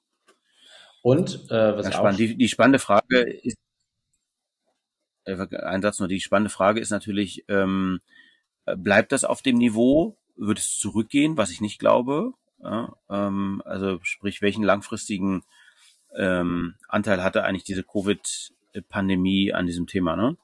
[1.02, 2.18] Und äh, was ja, spannend.
[2.18, 3.58] Die, die spannende Frage ist,
[5.26, 8.00] ein Satz nur, die spannende Frage ist natürlich, ähm,
[8.64, 10.16] bleibt das auf dem Niveau?
[10.36, 12.32] Wird es zurückgehen, was ich nicht glaube?
[12.62, 15.42] Ja, ähm, also sprich, welchen langfristigen
[16.16, 20.36] ähm, Anteil hatte eigentlich diese Covid-Pandemie an diesem Thema, ne?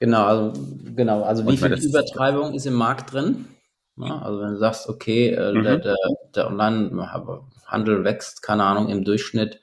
[0.00, 0.60] Genau, also,
[0.96, 3.46] genau, also wie viel Übertreibung ist im Markt drin?
[3.96, 5.62] Ja, also wenn du sagst, okay, äh, mhm.
[5.62, 5.96] der, der,
[6.34, 9.60] der Online-Handel wächst, keine Ahnung, im Durchschnitt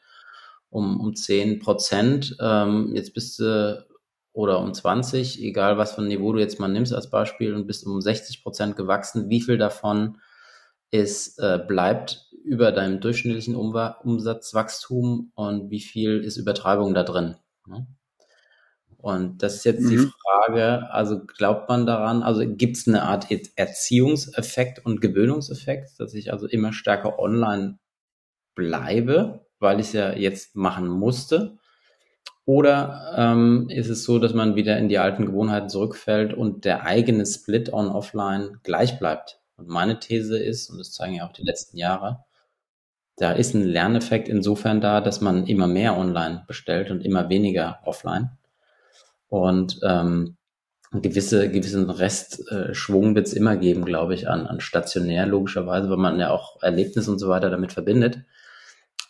[0.70, 3.86] um, um 10 Prozent, ähm, jetzt bist du,
[4.34, 7.68] oder um 20, egal was für ein Niveau du jetzt mal nimmst als Beispiel und
[7.68, 10.18] bist um 60 Prozent gewachsen, wie viel davon
[10.90, 17.36] ist, äh, bleibt über deinem durchschnittlichen um Umsatzwachstum und wie viel ist Übertreibung da drin?
[17.68, 17.88] Ne?
[18.98, 19.90] Und das ist jetzt mhm.
[19.90, 26.14] die Frage, also glaubt man daran, also gibt es eine Art Erziehungseffekt und Gewöhnungseffekt, dass
[26.14, 27.80] ich also immer stärker online
[28.54, 31.58] bleibe, weil ich es ja jetzt machen musste?
[32.46, 36.86] Oder ähm, ist es so, dass man wieder in die alten Gewohnheiten zurückfällt und der
[36.86, 39.40] eigene Split on-offline gleich bleibt?
[39.58, 42.26] Und meine These ist, und das zeigen ja auch die letzten Jahre,
[43.18, 47.80] da ist ein Lerneffekt insofern da, dass man immer mehr online bestellt und immer weniger
[47.86, 48.32] offline.
[49.28, 50.38] Und ähm,
[50.92, 55.98] gewisse, gewissen Restschwung äh, wird es immer geben, glaube ich, an, an stationär, logischerweise, weil
[55.98, 58.22] man ja auch Erlebnis und so weiter damit verbindet.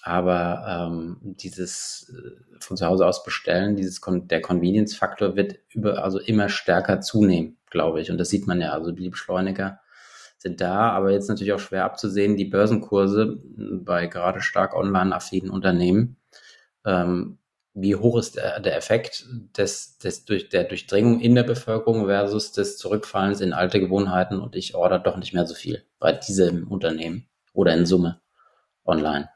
[0.02, 6.04] Aber ähm, dieses äh, von zu Hause aus bestellen, dieses Con der Convenience-Faktor wird über,
[6.04, 8.10] also immer stärker zunehmen, glaube ich.
[8.10, 8.72] Und das sieht man ja.
[8.72, 9.80] Also die Beschleuniger
[10.38, 16.18] sind da, aber jetzt natürlich auch schwer abzusehen, die Börsenkurse bei gerade stark online-affinen Unternehmen
[16.86, 17.38] ähm,
[17.74, 19.26] wie hoch ist der, der Effekt
[19.58, 24.56] des, des durch, der Durchdringung in der Bevölkerung versus des Zurückfallens in alte Gewohnheiten und
[24.56, 28.20] ich order doch nicht mehr so viel bei diesem Unternehmen oder in Summe
[28.84, 29.30] online.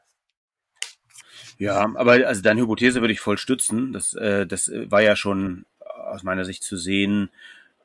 [1.58, 3.92] Ja, aber also deine Hypothese würde ich voll stützen.
[3.92, 7.30] Das, äh, das war ja schon aus meiner Sicht zu sehen,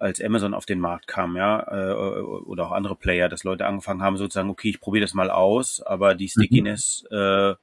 [0.01, 4.01] als Amazon auf den Markt kam, ja, äh, oder auch andere Player, dass Leute angefangen
[4.01, 6.29] haben, sozusagen, okay, ich probiere das mal aus, aber die mhm.
[6.29, 7.17] Stickiness mhm.
[7.17, 7.55] äh,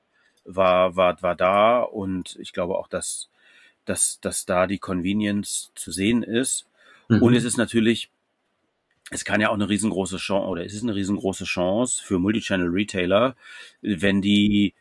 [0.45, 3.29] war, war, war da und ich glaube auch, dass,
[3.85, 6.67] dass, dass da die Convenience zu sehen ist.
[7.09, 7.23] Mhm.
[7.23, 8.09] Und es ist natürlich,
[9.11, 13.35] es kann ja auch eine riesengroße Chance, oder es ist eine riesengroße Chance für Multichannel-Retailer,
[13.83, 14.75] wenn die,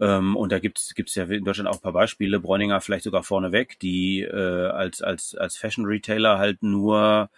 [0.00, 3.22] ähm, und da gibt's gibt's ja in Deutschland auch ein paar Beispiele, Bräuninger vielleicht sogar
[3.22, 7.30] vorneweg, die äh, als, als, als Fashion-Retailer halt nur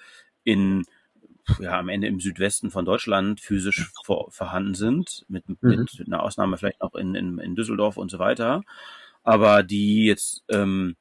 [0.45, 0.85] in
[1.59, 5.87] ja am Ende im Südwesten von Deutschland physisch vor, vorhanden sind, mit, mhm.
[5.99, 8.63] mit einer Ausnahme vielleicht noch in, in, in Düsseldorf und so weiter,
[9.25, 10.95] aber die jetzt ähm,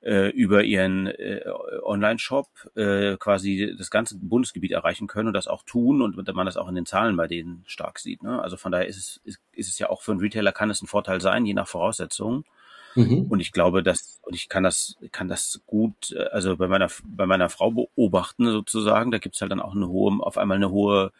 [0.00, 1.42] äh, über ihren äh,
[1.82, 6.56] Online-Shop äh, quasi das ganze Bundesgebiet erreichen können und das auch tun und man das
[6.56, 8.22] auch in den Zahlen bei denen stark sieht.
[8.22, 8.40] Ne?
[8.40, 10.82] Also von daher ist es, ist, ist es ja auch für einen Retailer kann es
[10.82, 12.44] ein Vorteil sein, je nach Voraussetzungen.
[12.94, 13.26] Mhm.
[13.28, 16.88] Und ich glaube, dass, und ich kann das, kann das gut, äh, also bei meiner,
[17.04, 20.70] bei meiner Frau beobachten sozusagen, da gibt's halt dann auch eine hohe, auf einmal eine
[20.70, 21.12] hohe,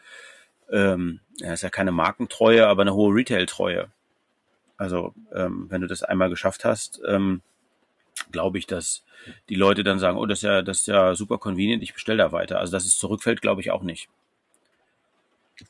[0.71, 3.89] ähm, ja, ist ja keine Markentreue, aber eine hohe Retail-Treue.
[4.77, 7.43] Also, ähm, wenn du das einmal geschafft hast, ähm,
[8.31, 9.05] glaube ich, dass
[9.49, 12.19] die Leute dann sagen, oh, das ist ja, das ist ja super convenient, ich bestelle
[12.19, 12.59] da weiter.
[12.59, 14.09] Also, dass es zurückfällt, glaube ich auch nicht.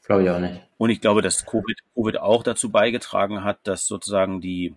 [0.04, 0.60] Glaube ich auch nicht.
[0.76, 4.74] Und ich glaube, dass Covid, Covid auch dazu beigetragen hat, dass sozusagen die,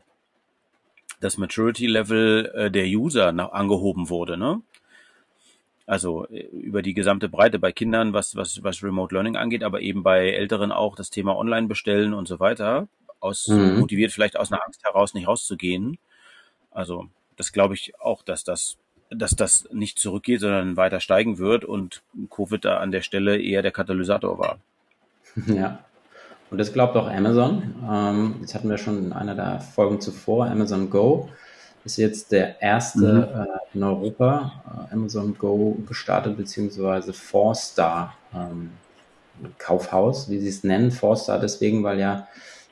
[1.19, 4.61] das Maturity Level äh, der User nach, angehoben wurde, ne?
[5.85, 9.81] Also äh, über die gesamte Breite bei Kindern, was, was, was Remote Learning angeht, aber
[9.81, 12.87] eben bei Älteren auch das Thema Online bestellen und so weiter,
[13.19, 13.79] aus, mhm.
[13.79, 15.97] motiviert vielleicht aus einer Angst heraus nicht rauszugehen.
[16.71, 17.09] Also
[17.41, 18.77] das glaube ich auch, dass das,
[19.09, 23.63] dass das nicht zurückgeht, sondern weiter steigen wird und Covid da an der Stelle eher
[23.63, 24.59] der Katalysator war.
[25.47, 25.79] Ja.
[26.51, 27.73] Und das glaubt auch Amazon.
[27.89, 30.47] Ähm, das hatten wir schon in einer der Folgen zuvor.
[30.47, 31.29] Amazon Go
[31.85, 32.99] ist jetzt der erste
[33.33, 33.41] mhm.
[33.41, 34.87] äh, in Europa.
[34.91, 38.71] Äh, Amazon Go gestartet, beziehungsweise Four-Star ähm,
[39.57, 40.91] Kaufhaus, wie sie es nennen.
[40.91, 42.27] Four-Star deswegen, weil ja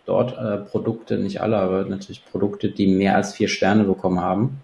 [0.10, 4.62] dort äh, Produkte, nicht alle, aber natürlich Produkte, die mehr als vier Sterne bekommen haben,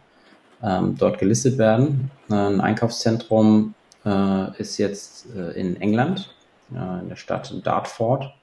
[0.63, 2.09] ähm, dort gelistet werden.
[2.29, 6.33] ein Einkaufszentrum äh, ist jetzt äh, in England,
[6.73, 8.33] äh, in der Stadt Dartford,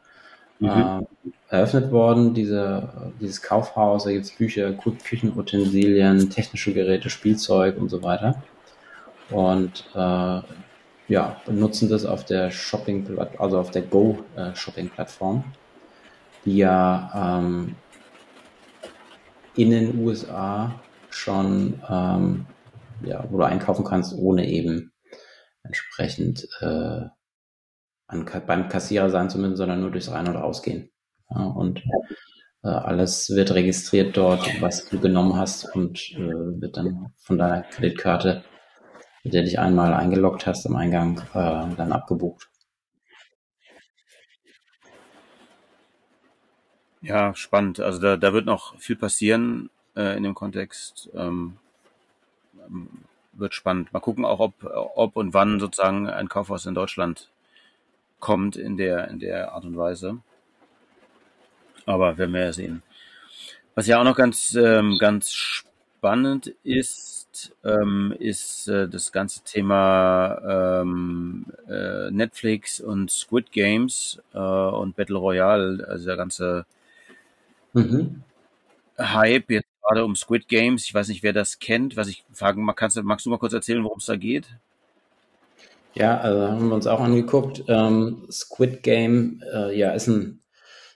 [0.61, 0.69] mhm.
[0.69, 1.01] Äh,
[1.49, 2.35] eröffnet worden.
[2.35, 2.89] Diese,
[3.21, 8.41] dieses Kaufhaus, da gibt es Bücher, Küchenutensilien, technische Geräte, Spielzeug und so weiter.
[9.31, 10.41] Und äh,
[11.09, 14.21] ja, benutzen das auf der Shopping, also auf der Go
[14.55, 15.45] Shopping Plattform
[16.45, 17.77] die ja ähm,
[19.55, 20.81] in den USA
[21.11, 22.47] schon, ähm,
[23.05, 24.93] ja, wo du einkaufen kannst, ohne eben
[25.63, 27.07] entsprechend äh,
[28.07, 30.91] an, beim Kassierer sein zu müssen, sondern nur durchs Rein- und Ausgehen.
[31.31, 31.83] Ja, und
[32.63, 37.63] äh, alles wird registriert dort, was du genommen hast und äh, wird dann von deiner
[37.63, 38.45] Kreditkarte,
[39.25, 42.52] mit der dich einmal eingeloggt hast am Eingang, äh, dann abgebucht.
[47.03, 47.81] Ja, spannend.
[47.81, 51.11] Also da, da wird noch viel passieren äh, in dem Kontext.
[51.15, 51.59] Ähm,
[53.33, 53.93] wird spannend.
[53.93, 54.55] Mal gucken auch, ob,
[54.95, 57.29] ob und wann sozusagen ein Kaufhaus in Deutschland
[58.21, 60.19] kommt in der, in der Art und Weise.
[61.87, 62.83] Aber werden wir ja sehen.
[63.75, 70.83] Was ja auch noch ganz, ähm, ganz spannend ist, ähm, ist äh, das ganze Thema
[70.83, 76.67] ähm, äh, Netflix und Squid Games äh, und Battle Royale, also der ganze
[77.73, 78.23] Mhm.
[78.99, 80.85] Hype jetzt gerade um Squid Games.
[80.85, 81.97] Ich weiß nicht, wer das kennt.
[81.97, 84.47] Was ich fragen mag, kannst, magst du mal kurz erzählen, worum es da geht?
[85.95, 87.65] Ja, also haben wir uns auch angeguckt.
[87.69, 90.39] Ähm, Squid Game, äh, ja, ist ein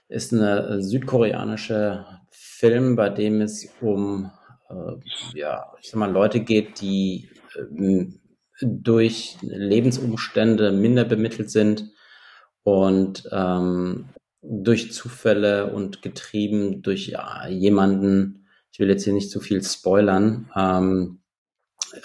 [0.09, 4.31] ist eine südkoreanische Film, bei dem es um
[4.69, 8.05] äh, ja, ich sag mal, Leute geht, die äh,
[8.61, 11.91] durch Lebensumstände minder bemittelt sind
[12.63, 14.09] und ähm,
[14.49, 20.49] durch Zufälle und getrieben durch ja, jemanden, ich will jetzt hier nicht zu viel spoilern,
[20.55, 21.19] ähm,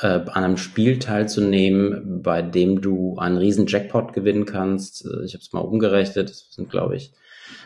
[0.00, 5.04] äh, an einem Spiel teilzunehmen, bei dem du einen riesen Jackpot gewinnen kannst.
[5.04, 7.12] Äh, ich habe es mal umgerechnet, das sind glaube ich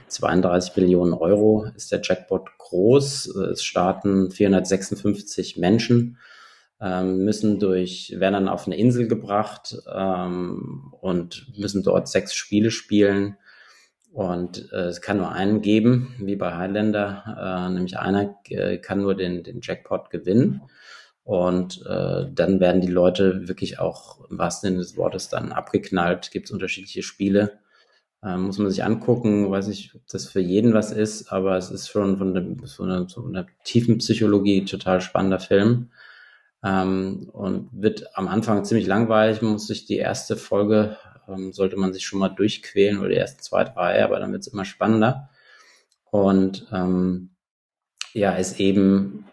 [0.08, 3.34] 32 Millionen Euro ist der Jackpot groß.
[3.36, 6.18] Äh, es starten 456 Menschen,
[6.80, 12.70] ähm, müssen durch, werden dann auf eine Insel gebracht ähm, und müssen dort sechs Spiele
[12.70, 13.36] spielen
[14.16, 19.02] und äh, es kann nur einen geben, wie bei Highlander, äh, nämlich einer äh, kann
[19.02, 20.62] nur den, den Jackpot gewinnen.
[21.22, 26.30] Und äh, dann werden die Leute wirklich auch im wahrsten Sinne des Wortes dann abgeknallt.
[26.30, 27.58] Gibt es unterschiedliche Spiele.
[28.22, 29.50] Äh, muss man sich angucken.
[29.50, 32.90] Weiß nicht, ob das für jeden was ist, aber es ist schon von, dem, von,
[32.90, 35.90] einer, von einer tiefen Psychologie total spannender Film.
[36.64, 39.42] Ähm, und wird am Anfang ziemlich langweilig.
[39.42, 40.96] Muss sich die erste Folge
[41.28, 44.52] ähm, sollte man sich schon mal durchquälen oder ersten zwei, drei, aber dann wird es
[44.52, 45.30] immer spannender.
[46.10, 47.30] Und ähm,
[48.12, 49.26] ja, ist eben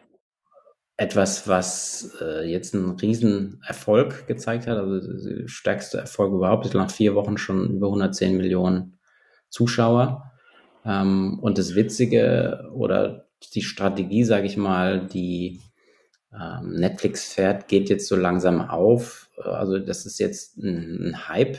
[0.97, 6.75] etwas, was äh, jetzt einen riesen Erfolg gezeigt hat, also der stärkste Erfolg überhaupt, ist
[6.75, 8.97] nach vier Wochen schon über 110 Millionen
[9.49, 10.31] Zuschauer.
[10.85, 15.61] Ähm, und das Witzige oder die Strategie, sage ich mal, die
[16.33, 19.29] ähm, Netflix fährt, geht jetzt so langsam auf.
[19.37, 21.57] Also das ist jetzt ein, ein Hype,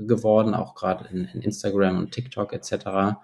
[0.00, 3.18] geworden, auch gerade in, in, Instagram und TikTok etc.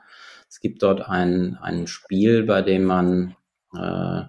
[0.49, 3.37] Es gibt dort ein, ein Spiel, bei dem man
[3.75, 4.23] äh,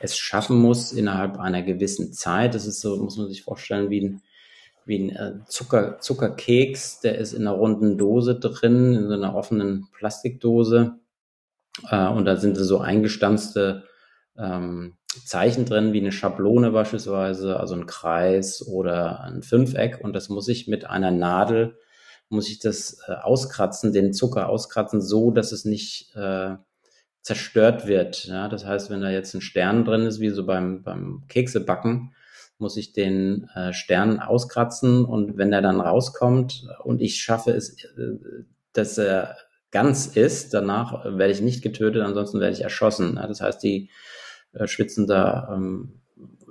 [0.00, 2.54] es schaffen muss innerhalb einer gewissen Zeit.
[2.54, 4.22] Das ist so, muss man sich vorstellen, wie ein,
[4.86, 9.34] wie ein äh, Zucker, Zuckerkeks, der ist in einer runden Dose drin, in so einer
[9.34, 10.98] offenen Plastikdose.
[11.88, 13.84] Äh, und da sind so eingestanzte
[14.38, 20.00] ähm, Zeichen drin, wie eine Schablone beispielsweise, also ein Kreis oder ein Fünfeck.
[20.02, 21.76] Und das muss ich mit einer Nadel,
[22.28, 26.56] muss ich das äh, auskratzen, den Zucker auskratzen, so dass es nicht äh,
[27.22, 28.24] zerstört wird.
[28.26, 32.14] Ja, das heißt, wenn da jetzt ein Stern drin ist, wie so beim, beim Keksebacken,
[32.58, 37.82] muss ich den äh, Stern auskratzen und wenn er dann rauskommt und ich schaffe es,
[37.84, 39.36] äh, dass er
[39.70, 43.16] ganz ist, danach werde ich nicht getötet, ansonsten werde ich erschossen.
[43.16, 43.90] Ja, das heißt, die
[44.52, 46.00] äh, schwitzen da ähm,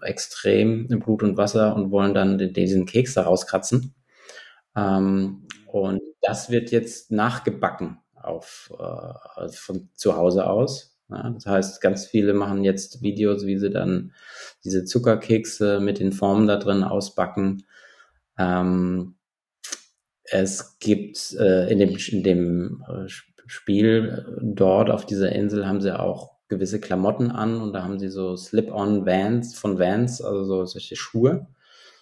[0.02, 3.94] extrem im Blut und Wasser und wollen dann den, diesen Keks da rauskratzen.
[4.76, 10.98] Ähm, und das wird jetzt nachgebacken auf, äh, von zu Hause aus.
[11.10, 14.14] Ja, das heißt, ganz viele machen jetzt Videos, wie sie dann
[14.64, 17.66] diese Zuckerkekse mit den Formen da drin ausbacken.
[18.38, 19.16] Ähm,
[20.24, 23.10] es gibt äh, in dem, in dem äh,
[23.48, 28.10] Spiel dort auf dieser Insel haben sie auch gewisse Klamotten an und da haben sie
[28.10, 31.48] so Slip-on Vans von Vans, also so solche Schuhe,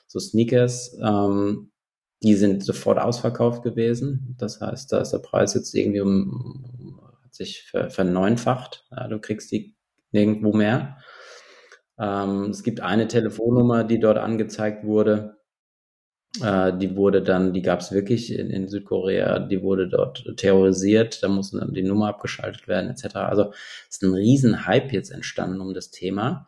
[0.08, 0.98] so Sneakers.
[1.04, 1.72] Ähm,
[2.24, 4.36] die sind sofort ausverkauft gewesen.
[4.40, 8.88] Das heißt, da ist der Preis jetzt irgendwie um, hat sich ver, verneunfacht.
[8.92, 9.76] Ja, du kriegst die
[10.12, 10.98] nirgendwo mehr.
[12.00, 15.37] Ähm, es gibt eine Telefonnummer, die dort angezeigt wurde.
[16.42, 21.24] Äh, die wurde dann, die gab es wirklich in, in, Südkorea, die wurde dort terrorisiert,
[21.24, 23.16] da mussten dann die Nummer abgeschaltet werden, etc.
[23.16, 23.52] Also
[23.90, 26.48] ist ein riesen Hype jetzt entstanden um das Thema.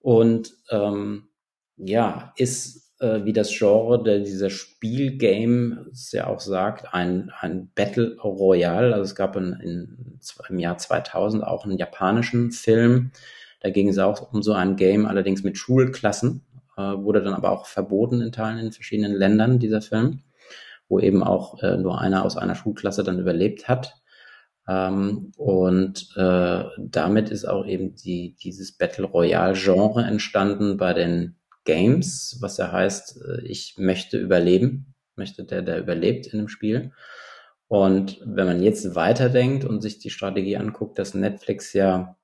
[0.00, 1.28] Und ähm,
[1.76, 7.70] ja, ist äh, wie das Genre der, dieser Spielgame es ja auch sagt, ein, ein
[7.74, 8.94] Battle Royale.
[8.94, 10.18] Also es gab in, in,
[10.48, 13.12] im Jahr 2000 auch einen japanischen Film.
[13.60, 16.44] Da ging es auch um so ein Game, allerdings mit Schulklassen
[16.78, 20.22] äh, wurde dann aber auch verboten in Teilen in verschiedenen Ländern, dieser Film,
[20.88, 23.96] wo eben auch äh, nur einer aus einer Schulklasse dann überlebt hat.
[24.68, 31.36] Ähm, und äh, damit ist auch eben die, dieses Battle Royale Genre entstanden bei den
[31.64, 36.92] Games, was ja heißt, äh, ich möchte überleben, möchte der, der überlebt in dem Spiel.
[37.66, 42.16] Und wenn man jetzt weiterdenkt und sich die Strategie anguckt, dass Netflix ja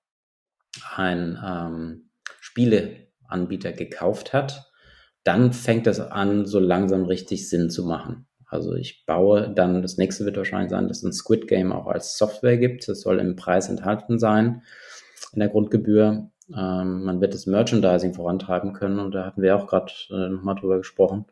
[0.97, 4.71] ein ähm, Spiele Anbieter gekauft hat,
[5.25, 8.27] dann fängt es an, so langsam richtig Sinn zu machen.
[8.47, 11.87] Also ich baue dann, das nächste wird wahrscheinlich sein, dass es ein Squid Game auch
[11.87, 12.87] als Software gibt.
[12.87, 14.63] Das soll im Preis enthalten sein,
[15.33, 16.31] in der Grundgebühr.
[16.55, 20.55] Ähm, man wird das Merchandising vorantreiben können und da hatten wir auch gerade äh, nochmal
[20.57, 21.25] drüber gesprochen,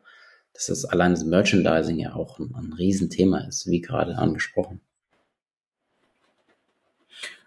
[0.53, 4.81] dass das allein das Merchandising ja auch ein, ein Riesenthema ist, wie gerade angesprochen.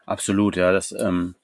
[0.07, 0.73] Absolut, ja.
[0.73, 1.35] Das ähm,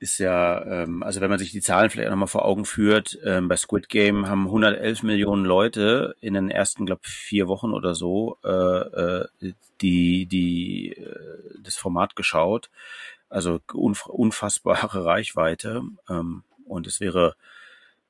[0.00, 3.48] ist ja, ähm, also wenn man sich die Zahlen vielleicht nochmal vor Augen führt, ähm,
[3.48, 8.38] bei Squid Game haben 111 Millionen Leute in den ersten, glaube vier Wochen oder so
[8.44, 9.26] äh, äh,
[9.80, 12.70] die die äh, das Format geschaut.
[13.28, 15.82] Also unf unfassbare Reichweite.
[16.08, 17.34] Ähm, und es wäre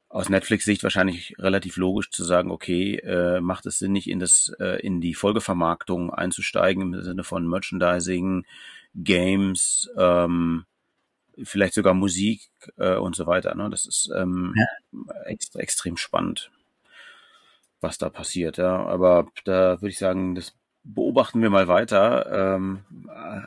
[0.09, 4.53] aus Netflix-Sicht wahrscheinlich relativ logisch zu sagen, okay, äh, macht es Sinn, nicht in das
[4.59, 8.47] äh, in die Folgevermarktung einzusteigen im Sinne von Merchandising,
[8.95, 10.65] Games, ähm,
[11.45, 13.55] vielleicht sogar Musik äh, und so weiter.
[13.55, 13.69] Ne?
[13.71, 15.15] Das ist ähm, ja.
[15.25, 16.51] extra, extrem spannend,
[17.81, 18.57] was da passiert.
[18.57, 22.57] Ja, aber da würde ich sagen, das beobachten wir mal weiter.
[22.57, 22.85] Ähm,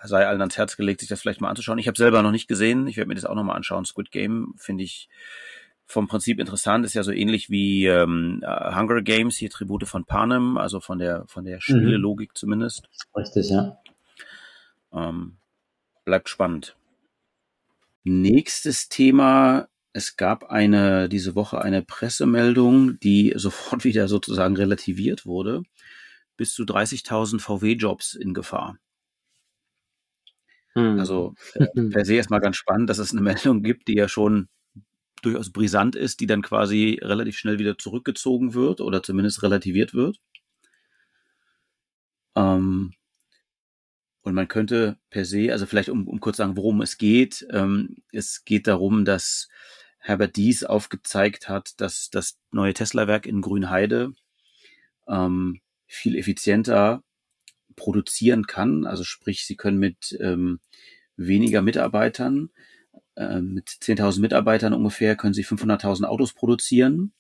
[0.04, 1.80] sei allen ans Herz gelegt, sich das vielleicht mal anzuschauen.
[1.80, 2.88] Ich habe selber noch nicht gesehen.
[2.88, 3.86] Ich werde mir das auch noch mal anschauen.
[3.86, 5.10] Squid Game finde ich
[5.86, 6.86] vom Prinzip interessant.
[6.86, 11.26] Ist ja so ähnlich wie ähm, Hunger Games, hier Tribute von Panem, also von der
[11.28, 12.36] von der Spielelogik mhm.
[12.36, 12.89] zumindest.
[13.16, 13.78] Richtig, ja.
[14.94, 15.38] Ähm,
[16.06, 16.76] bleibt spannend.
[18.04, 19.68] Nächstes Thema.
[19.93, 25.64] Es gab eine, diese Woche eine Pressemeldung, die sofort wieder sozusagen relativiert wurde.
[26.38, 28.78] Bis zu 30.000 VW-Jobs in Gefahr.
[30.74, 30.99] Hm.
[30.99, 34.47] Also äh, per se erstmal ganz spannend, dass es eine Meldung gibt, die ja schon
[35.22, 40.20] durchaus brisant ist, die dann quasi relativ schnell wieder zurückgezogen wird oder zumindest relativiert wird.
[42.36, 42.93] Ähm,
[44.24, 47.46] und man könnte per se, also vielleicht um, um kurz sagen, worum es geht.
[47.52, 49.50] Ähm, es geht darum, dass
[49.98, 54.14] Herbert Dies aufgezeigt hat, dass das neue Tesla-Werk in Grünheide
[55.08, 57.04] ähm, viel effizienter
[57.76, 58.86] produzieren kann.
[58.86, 60.60] Also sprich, sie können mit ähm,
[61.18, 62.50] weniger Mitarbeitern,
[63.16, 67.14] äh, mit 10.000 Mitarbeitern ungefähr, können sie 500.000 Autos produzieren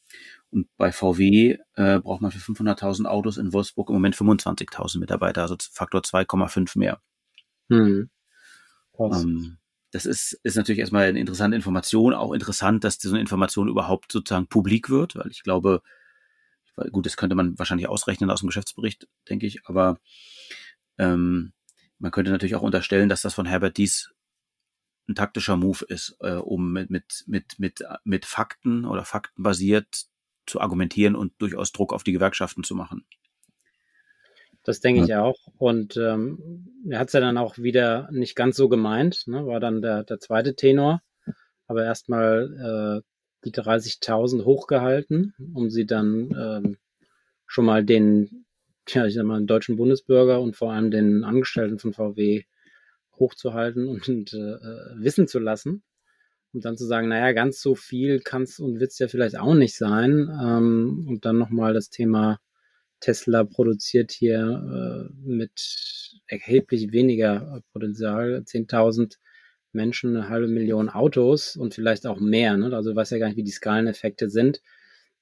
[0.51, 5.41] Und bei VW äh, braucht man für 500.000 Autos in Wolfsburg im Moment 25.000 Mitarbeiter,
[5.41, 7.01] also Faktor 2,5 mehr.
[7.69, 8.09] Hm.
[8.99, 9.57] Ähm,
[9.91, 14.47] das ist, ist natürlich erstmal eine interessante Information, auch interessant, dass diese Information überhaupt sozusagen
[14.47, 15.81] publik wird, weil ich glaube,
[16.91, 19.99] gut, das könnte man wahrscheinlich ausrechnen aus dem Geschäftsbericht, denke ich, aber
[20.97, 21.53] ähm,
[21.99, 24.11] man könnte natürlich auch unterstellen, dass das von Herbert Dies
[25.07, 30.05] ein taktischer Move ist, äh, um mit, mit, mit, mit, mit Fakten oder Fakten basiert
[30.45, 33.05] zu argumentieren und durchaus Druck auf die Gewerkschaften zu machen.
[34.63, 35.37] Das denke ich auch.
[35.57, 39.45] Und ähm, er hat es ja dann auch wieder nicht ganz so gemeint, ne?
[39.47, 41.01] war dann der, der zweite Tenor,
[41.67, 43.07] aber erstmal äh,
[43.43, 46.77] die 30.000 hochgehalten, um sie dann ähm,
[47.47, 48.45] schon mal den,
[48.87, 52.43] ja, ich sag mal, den deutschen Bundesbürger und vor allem den Angestellten von VW
[53.19, 54.57] hochzuhalten und, und äh,
[54.97, 55.83] wissen zu lassen.
[56.53, 59.37] Und dann zu sagen, naja, ganz so viel kann es und wird es ja vielleicht
[59.39, 60.29] auch nicht sein.
[60.41, 62.39] Ähm, und dann nochmal das Thema
[62.99, 69.17] Tesla produziert hier äh, mit erheblich weniger Potenzial, 10.000
[69.73, 72.57] Menschen, eine halbe Million Autos und vielleicht auch mehr.
[72.57, 72.73] Ne?
[72.75, 74.61] Also du weißt ja gar nicht, wie die Skaleneffekte sind,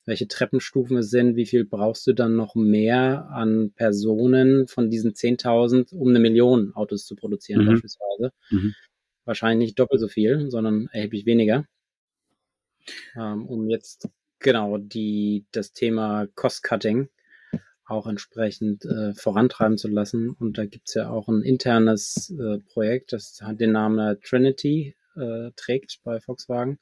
[0.05, 5.13] welche Treppenstufen es sind, wie viel brauchst du dann noch mehr an Personen von diesen
[5.13, 7.67] 10.000, um eine Million Autos zu produzieren mhm.
[7.67, 8.31] beispielsweise.
[8.49, 8.73] Mhm.
[9.29, 11.67] Wahrscheinlich nicht doppelt so viel, sondern erheblich weniger.
[13.15, 14.09] Ähm, um jetzt
[14.39, 17.09] genau die, das Thema Cost-Cutting
[17.85, 20.31] auch entsprechend äh, vorantreiben zu lassen.
[20.31, 25.99] Und da gibt's ja auch ein internes äh, Projekt, das den Namen Trinity äh, trägt
[26.03, 26.79] bei Volkswagen,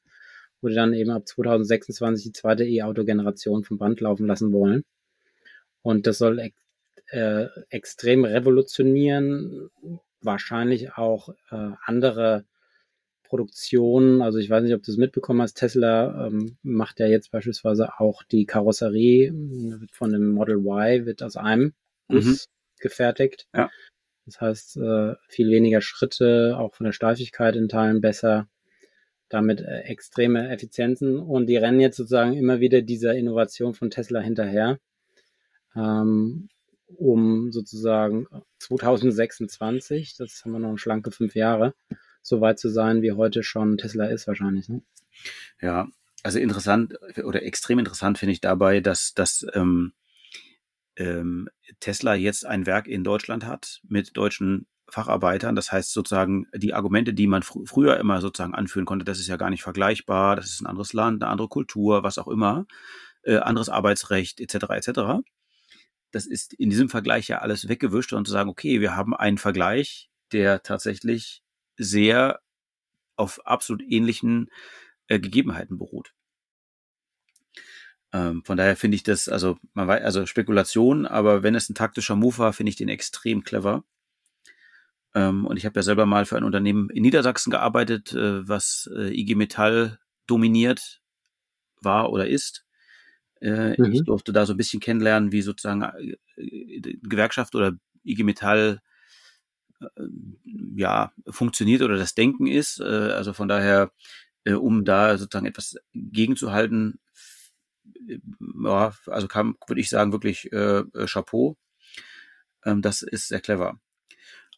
[0.61, 4.85] wo die dann eben ab 2026 die zweite E-Auto-Generation vom Band laufen lassen wollen.
[5.81, 6.39] Und das soll
[7.07, 9.69] äh, extrem revolutionieren,
[10.21, 12.45] wahrscheinlich auch äh, andere
[13.23, 17.31] Produktion, also ich weiß nicht, ob du es mitbekommen hast, Tesla ähm, macht ja jetzt
[17.31, 19.33] beispielsweise auch die Karosserie
[19.91, 21.73] von dem Model Y, wird aus einem
[22.07, 22.37] Guss mhm.
[22.79, 23.47] gefertigt.
[23.53, 23.69] Ja.
[24.25, 28.47] Das heißt, äh, viel weniger Schritte, auch von der Steifigkeit in Teilen besser,
[29.29, 34.19] damit äh, extreme Effizienzen und die rennen jetzt sozusagen immer wieder dieser Innovation von Tesla
[34.19, 34.79] hinterher,
[35.75, 36.49] ähm,
[36.87, 38.27] um sozusagen
[38.59, 41.73] 2026, das haben wir noch schlanke fünf Jahre,
[42.21, 44.69] so weit zu sein, wie heute schon Tesla ist wahrscheinlich.
[44.69, 44.81] Ne?
[45.61, 45.87] Ja,
[46.23, 49.93] also interessant oder extrem interessant finde ich dabei, dass, dass ähm,
[50.95, 55.55] ähm, Tesla jetzt ein Werk in Deutschland hat mit deutschen Facharbeitern.
[55.55, 59.27] Das heißt sozusagen, die Argumente, die man fr früher immer sozusagen anführen konnte, das ist
[59.27, 62.65] ja gar nicht vergleichbar, das ist ein anderes Land, eine andere Kultur, was auch immer,
[63.23, 64.69] äh, anderes Arbeitsrecht etc.
[64.69, 64.89] etc.
[66.11, 69.37] Das ist in diesem Vergleich ja alles weggewischt und zu sagen, okay, wir haben einen
[69.37, 71.43] Vergleich, der tatsächlich
[71.77, 72.39] sehr
[73.15, 74.49] auf absolut ähnlichen
[75.07, 76.13] äh, Gegebenheiten beruht.
[78.13, 81.75] Ähm, von daher finde ich das, also man weiß, also Spekulation, aber wenn es ein
[81.75, 83.83] taktischer Move war, finde ich den extrem clever.
[85.13, 88.89] Ähm, und ich habe ja selber mal für ein Unternehmen in Niedersachsen gearbeitet, äh, was
[88.95, 91.01] äh, IG Metall dominiert
[91.81, 92.66] war oder ist.
[93.41, 93.93] Äh, mhm.
[93.93, 95.83] Ich durfte da so ein bisschen kennenlernen, wie sozusagen
[96.37, 97.73] äh, Gewerkschaft oder
[98.03, 98.81] IG Metall
[99.81, 99.85] äh,
[100.75, 102.79] ja, funktioniert oder das Denken ist.
[102.79, 103.91] Äh, also von daher,
[104.45, 106.99] um da sozusagen etwas gegenzuhalten,
[108.63, 111.57] ja, also kam, würde ich sagen, wirklich äh, Chapeau.
[112.65, 113.79] Ähm, das ist sehr clever.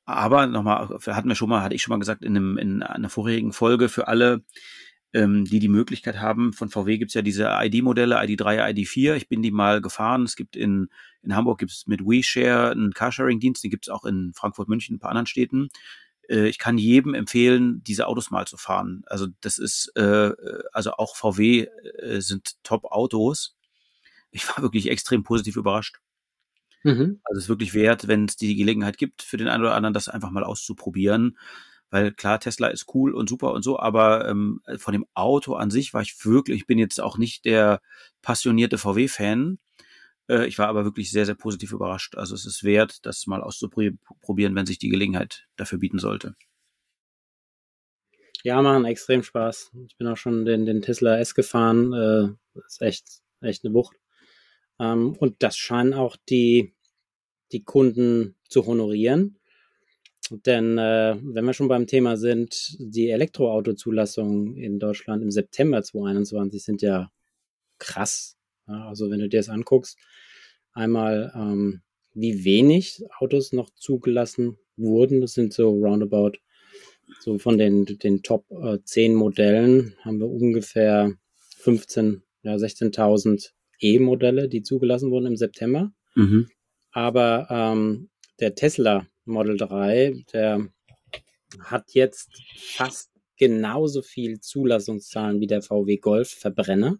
[0.05, 3.09] Aber nochmal, hatten wir schon mal, hatte ich schon mal gesagt in, einem, in einer
[3.09, 4.43] vorigen Folge für alle,
[5.13, 6.53] ähm, die die Möglichkeit haben.
[6.53, 9.15] Von VW gibt's ja diese ID-Modelle, ID3, ID4.
[9.15, 10.23] Ich bin die mal gefahren.
[10.23, 10.89] Es gibt in,
[11.23, 15.11] in Hamburg gibt's mit WeShare einen Carsharing-Dienst, den gibt's auch in Frankfurt, München, ein paar
[15.11, 15.69] anderen Städten.
[16.29, 19.03] Äh, ich kann jedem empfehlen, diese Autos mal zu fahren.
[19.07, 20.31] Also das ist, äh,
[20.71, 23.55] also auch VW äh, sind Top-Autos.
[24.31, 25.99] Ich war wirklich extrem positiv überrascht.
[26.83, 27.19] Mhm.
[27.23, 29.93] Also es ist wirklich wert, wenn es die Gelegenheit gibt, für den einen oder anderen
[29.93, 31.37] das einfach mal auszuprobieren.
[31.89, 35.71] Weil klar, Tesla ist cool und super und so, aber ähm, von dem Auto an
[35.71, 37.81] sich war ich wirklich, ich bin jetzt auch nicht der
[38.21, 39.59] passionierte VW-Fan.
[40.29, 42.15] Äh, ich war aber wirklich sehr, sehr positiv überrascht.
[42.15, 46.35] Also es ist wert, das mal auszuprobieren, wenn sich die Gelegenheit dafür bieten sollte.
[48.43, 49.71] Ja, machen extrem Spaß.
[49.87, 51.91] Ich bin auch schon den, den Tesla S gefahren.
[51.93, 53.97] Äh, ist echt, echt eine Wucht.
[54.79, 56.73] Ähm, und das scheinen auch die,
[57.51, 59.38] die Kunden zu honorieren.
[60.31, 66.63] Denn äh, wenn wir schon beim Thema sind, die Elektroautozulassungen in Deutschland im September 2021
[66.63, 67.11] sind ja
[67.79, 68.37] krass.
[68.67, 69.97] Ja, also wenn du dir das anguckst,
[70.73, 71.81] einmal ähm,
[72.13, 76.33] wie wenig Autos noch zugelassen wurden, das sind so roundabout,
[77.19, 81.13] so von den, den Top äh, 10 Modellen haben wir ungefähr
[81.57, 85.91] 15, ja 16.000 E-Modelle, die zugelassen wurden im September.
[86.15, 86.49] Mhm.
[86.91, 88.09] Aber ähm,
[88.39, 90.67] der Tesla Model 3, der
[91.59, 96.97] hat jetzt fast genauso viel Zulassungszahlen wie der VW Golf Verbrenner,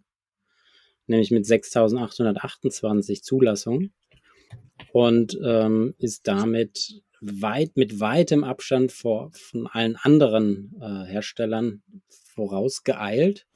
[1.06, 3.92] nämlich mit 6.828 Zulassungen
[4.92, 13.46] und ähm, ist damit weit mit weitem Abstand vor, von allen anderen äh, Herstellern vorausgeeilt.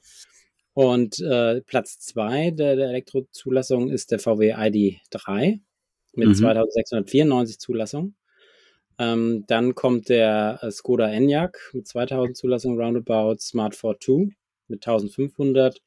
[0.73, 5.61] Und äh, Platz zwei der, der Elektrozulassung ist der VW ID3
[6.13, 6.35] mit mhm.
[6.35, 8.15] 2694 Zulassungen.
[8.97, 14.35] Ähm, dann kommt der äh, Skoda Enyaq mit 2000 Zulassungen roundabout, Smart 42
[14.67, 15.81] mit 1500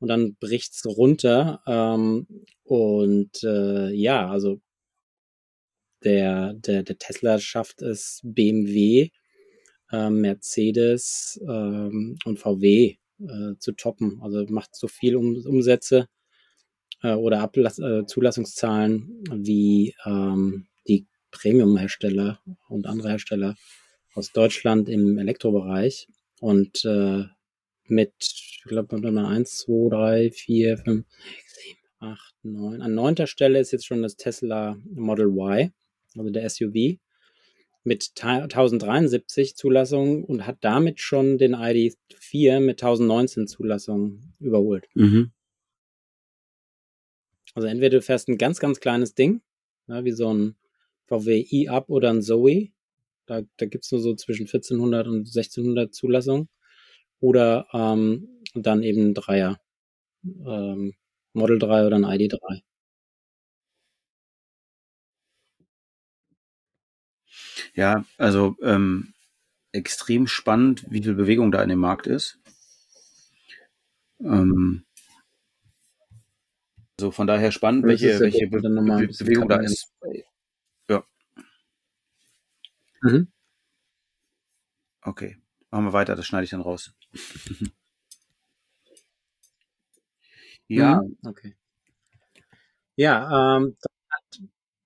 [0.00, 1.62] und dann bricht's runter.
[1.66, 2.26] Ähm,
[2.64, 4.60] und äh, ja, also
[6.02, 9.10] der, der, der Tesla schafft es, BMW,
[9.92, 14.20] äh, Mercedes ähm, und VW äh, zu toppen.
[14.22, 16.08] Also macht so viel um, Umsätze
[17.02, 23.56] äh, oder Ablass, äh, Zulassungszahlen wie ähm, die Premium-Hersteller und andere Hersteller
[24.14, 26.08] aus Deutschland im Elektrobereich.
[26.40, 27.24] Und äh,
[27.84, 32.82] mit, ich glaube, Nummer 1, 2, 3, 4, 5, 6, 7, 8, 9.
[32.82, 35.72] An neunter Stelle ist jetzt schon das Tesla Model Y,
[36.16, 36.98] also der SUV,
[37.82, 44.86] mit 1073 Zulassungen und hat damit schon den ID4 mit 1019 Zulassungen überholt.
[44.94, 45.32] Mhm.
[47.54, 49.40] Also entweder du fährst ein ganz, ganz kleines Ding,
[49.88, 50.56] ja, wie so ein
[51.10, 52.70] VW E-Up oder ein Zoe.
[53.26, 56.48] Da, da gibt es nur so zwischen 1400 und 1600 Zulassungen.
[57.20, 59.60] Oder ähm, dann eben ein Dreier.
[60.24, 60.94] Ähm,
[61.32, 62.62] Model 3 oder ein ID3.
[67.74, 69.12] Ja, also ähm,
[69.72, 72.38] extrem spannend, wie viel Bewegung da in dem Markt ist.
[74.20, 74.84] Ähm,
[76.98, 79.92] also von daher spannend, welche, welche Be Be Bewegung da ist.
[83.02, 83.28] Mhm.
[85.02, 85.38] Okay,
[85.70, 86.94] machen wir weiter, das schneide ich dann raus.
[90.68, 91.02] ja.
[91.02, 91.16] Mhm.
[91.26, 91.56] Okay.
[92.96, 93.76] Ja, ähm,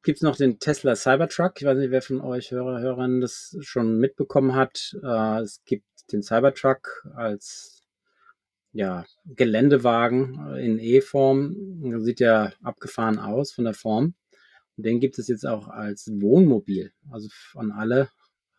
[0.04, 1.54] gibt es noch den Tesla Cybertruck.
[1.56, 4.96] Ich weiß nicht, wer von euch Hörer, Hörern das schon mitbekommen hat.
[5.02, 7.82] Äh, es gibt den Cybertruck als
[8.72, 12.00] ja, Geländewagen in E-Form.
[12.02, 14.14] Sieht ja abgefahren aus von der Form.
[14.76, 16.92] Und den gibt es jetzt auch als Wohnmobil.
[17.10, 18.10] Also an alle,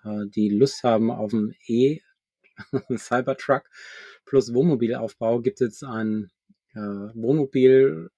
[0.03, 3.63] äh, die Lust haben auf einen E-Cybertruck
[4.25, 6.31] plus Wohnmobilaufbau, gibt es jetzt ein
[6.73, 8.09] äh, Wohnmobil,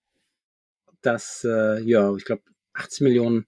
[1.02, 2.43] das, äh, ja, ich glaube,
[2.74, 3.48] 80 Millionen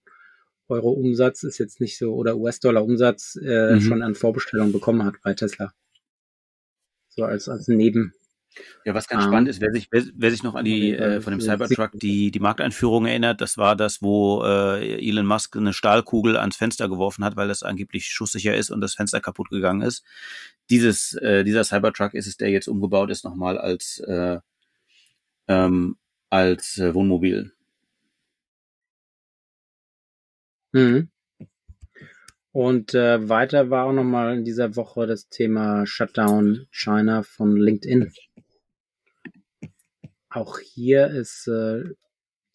[0.68, 3.82] Euro Umsatz ist jetzt nicht so, oder US-Dollar Umsatz äh, mhm.
[3.82, 5.74] schon an Vorbestellung bekommen hat bei Tesla.
[7.10, 8.14] So als, als Neben.
[8.84, 11.22] Ja, was ganz um, spannend ist, wer sich, wer, wer sich noch an die äh,
[11.22, 15.74] von dem Cybertruck die, die Markteinführung erinnert, das war das, wo äh, Elon Musk eine
[15.74, 19.82] Stahlkugel ans Fenster geworfen hat, weil das angeblich schusssicher ist und das Fenster kaputt gegangen
[19.82, 20.04] ist.
[20.70, 24.40] Dieses, äh, dieser Cybertruck ist es, der jetzt umgebaut ist, nochmal als, äh,
[25.48, 25.98] ähm,
[26.30, 27.54] als äh, Wohnmobil.
[30.72, 31.10] Mhm.
[32.52, 38.12] Und äh, weiter war auch nochmal in dieser Woche das Thema Shutdown China von LinkedIn.
[40.30, 41.84] Auch hier ist äh,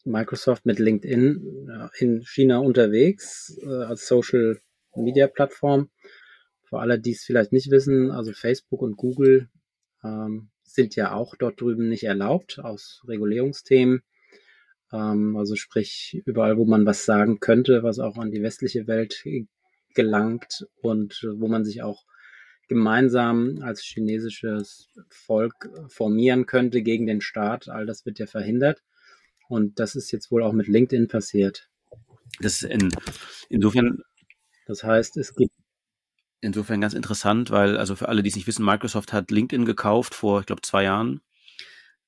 [0.05, 4.61] Microsoft mit LinkedIn äh, in China unterwegs äh, als Social
[4.95, 5.91] Media Plattform.
[6.69, 9.49] Für alle, die es vielleicht nicht wissen, also Facebook und Google
[10.05, 14.03] ähm, sind ja auch dort drüben nicht erlaubt aus Regulierungsthemen.
[14.93, 19.25] Ähm, also sprich, überall, wo man was sagen könnte, was auch an die westliche Welt
[19.95, 22.05] gelangt und wo man sich auch
[22.69, 27.69] gemeinsam als chinesisches Volk formieren könnte gegen den Staat.
[27.69, 28.83] All das wird ja verhindert.
[29.49, 31.69] Und das ist jetzt wohl auch mit LinkedIn passiert.
[32.41, 32.91] Das ist in,
[33.49, 34.03] insofern.
[34.67, 35.53] Das heißt, es gibt
[36.41, 40.15] insofern ganz interessant, weil, also für alle, die es nicht wissen, Microsoft hat LinkedIn gekauft
[40.15, 41.21] vor, ich glaube, zwei Jahren.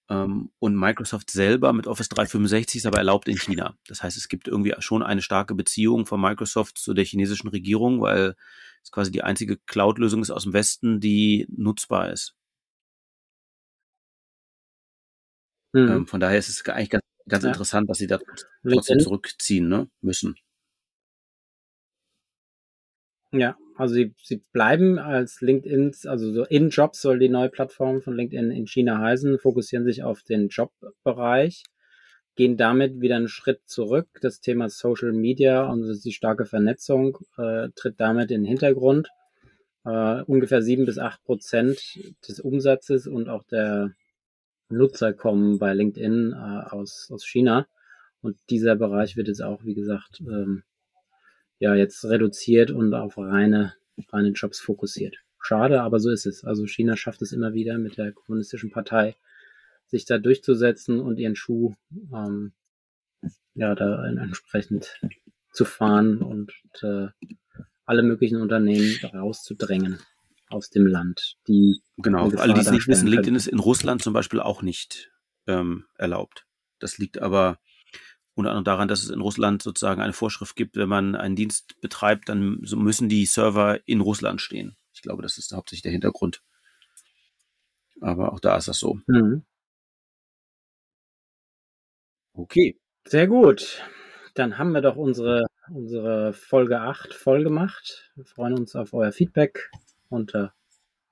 [0.08, 3.76] Ähm, und Microsoft selber mit Office 365 ist aber erlaubt in China.
[3.88, 8.00] Das heißt, es gibt irgendwie schon eine starke Beziehung von Microsoft zu der chinesischen Regierung,
[8.00, 8.36] weil
[8.82, 12.34] es quasi die einzige Cloud-Lösung ist aus dem Westen, die nutzbar ist.
[15.72, 15.88] Mhm.
[15.88, 17.50] Ähm, von daher ist es eigentlich ganz, ganz ja.
[17.50, 18.18] interessant, dass sie da
[18.62, 20.36] trotzdem zurückziehen ne, müssen.
[23.32, 28.00] Ja, also sie, sie bleiben als LinkedIn, also so in Jobs soll die neue Plattform
[28.00, 31.62] von LinkedIn in China heißen, fokussieren sich auf den Jobbereich,
[32.36, 34.08] gehen damit wieder einen Schritt zurück.
[34.22, 39.08] Das Thema Social Media und die starke Vernetzung äh, tritt damit in den Hintergrund.
[39.84, 41.78] Äh, ungefähr sieben bis acht Prozent
[42.28, 43.92] des Umsatzes und auch der
[44.68, 47.66] Nutzer kommen bei LinkedIn äh, aus, aus China.
[48.20, 50.62] Und dieser Bereich wird jetzt auch, wie gesagt, ähm,
[51.58, 53.74] ja, jetzt reduziert und auf reine,
[54.10, 55.16] reine Jobs fokussiert.
[55.40, 56.44] Schade, aber so ist es.
[56.44, 59.16] Also China schafft es immer wieder mit der kommunistischen Partei,
[59.86, 61.74] sich da durchzusetzen und ihren Schuh
[62.12, 62.52] ähm,
[63.54, 65.00] ja da entsprechend
[65.52, 66.52] zu fahren und
[66.82, 67.08] äh,
[67.84, 69.98] alle möglichen Unternehmen rauszudrängen
[70.48, 72.28] aus dem Land, die genau.
[72.30, 75.10] Alle, die es nicht wissen, LinkedIn ist in Russland zum Beispiel auch nicht
[75.46, 76.46] ähm, erlaubt.
[76.78, 77.58] Das liegt aber
[78.36, 81.80] unter anderem daran, dass es in Russland sozusagen eine Vorschrift gibt, wenn man einen Dienst
[81.80, 84.76] betreibt, dann müssen die Server in Russland stehen.
[84.92, 86.42] Ich glaube, das ist hauptsächlich der Hintergrund.
[88.00, 89.00] Aber auch da ist das so.
[89.06, 89.44] Mhm.
[92.34, 92.78] Okay.
[93.06, 93.82] Sehr gut.
[94.34, 98.12] Dann haben wir doch unsere, unsere Folge 8 voll gemacht.
[98.16, 99.70] Wir freuen uns auf euer Feedback
[100.10, 100.52] unter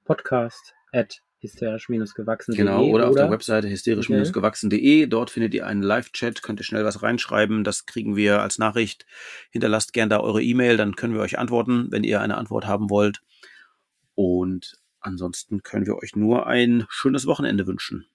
[0.05, 2.57] podcast at hysterisch-gewachsen.de.
[2.57, 5.07] Genau, oder, oder auf der Webseite hysterisch-gewachsen.de.
[5.07, 7.63] Dort findet ihr einen Live-Chat, könnt ihr schnell was reinschreiben.
[7.63, 9.07] Das kriegen wir als Nachricht.
[9.51, 12.91] Hinterlasst gern da eure E-Mail, dann können wir euch antworten, wenn ihr eine Antwort haben
[12.91, 13.21] wollt.
[14.15, 18.07] Und ansonsten können wir euch nur ein schönes Wochenende wünschen.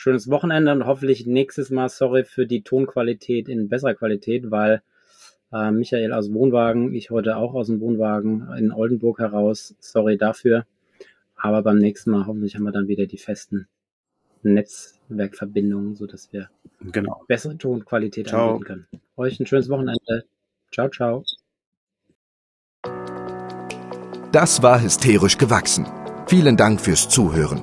[0.00, 4.82] schönes Wochenende und hoffentlich nächstes Mal, sorry für die Tonqualität in besserer Qualität, weil
[5.52, 10.66] äh, Michael aus Wohnwagen, ich heute auch aus dem Wohnwagen in Oldenburg heraus, sorry dafür.
[11.36, 13.66] Aber beim nächsten Mal hoffentlich haben wir dann wieder die festen
[14.42, 17.24] Netzwerkverbindungen, sodass wir genau.
[17.28, 18.52] bessere Tonqualität ciao.
[18.52, 18.86] anbieten können.
[19.16, 20.24] Euch ein schönes Wochenende.
[20.72, 21.24] Ciao, ciao.
[24.32, 25.86] Das war hysterisch gewachsen.
[26.26, 27.62] Vielen Dank fürs Zuhören.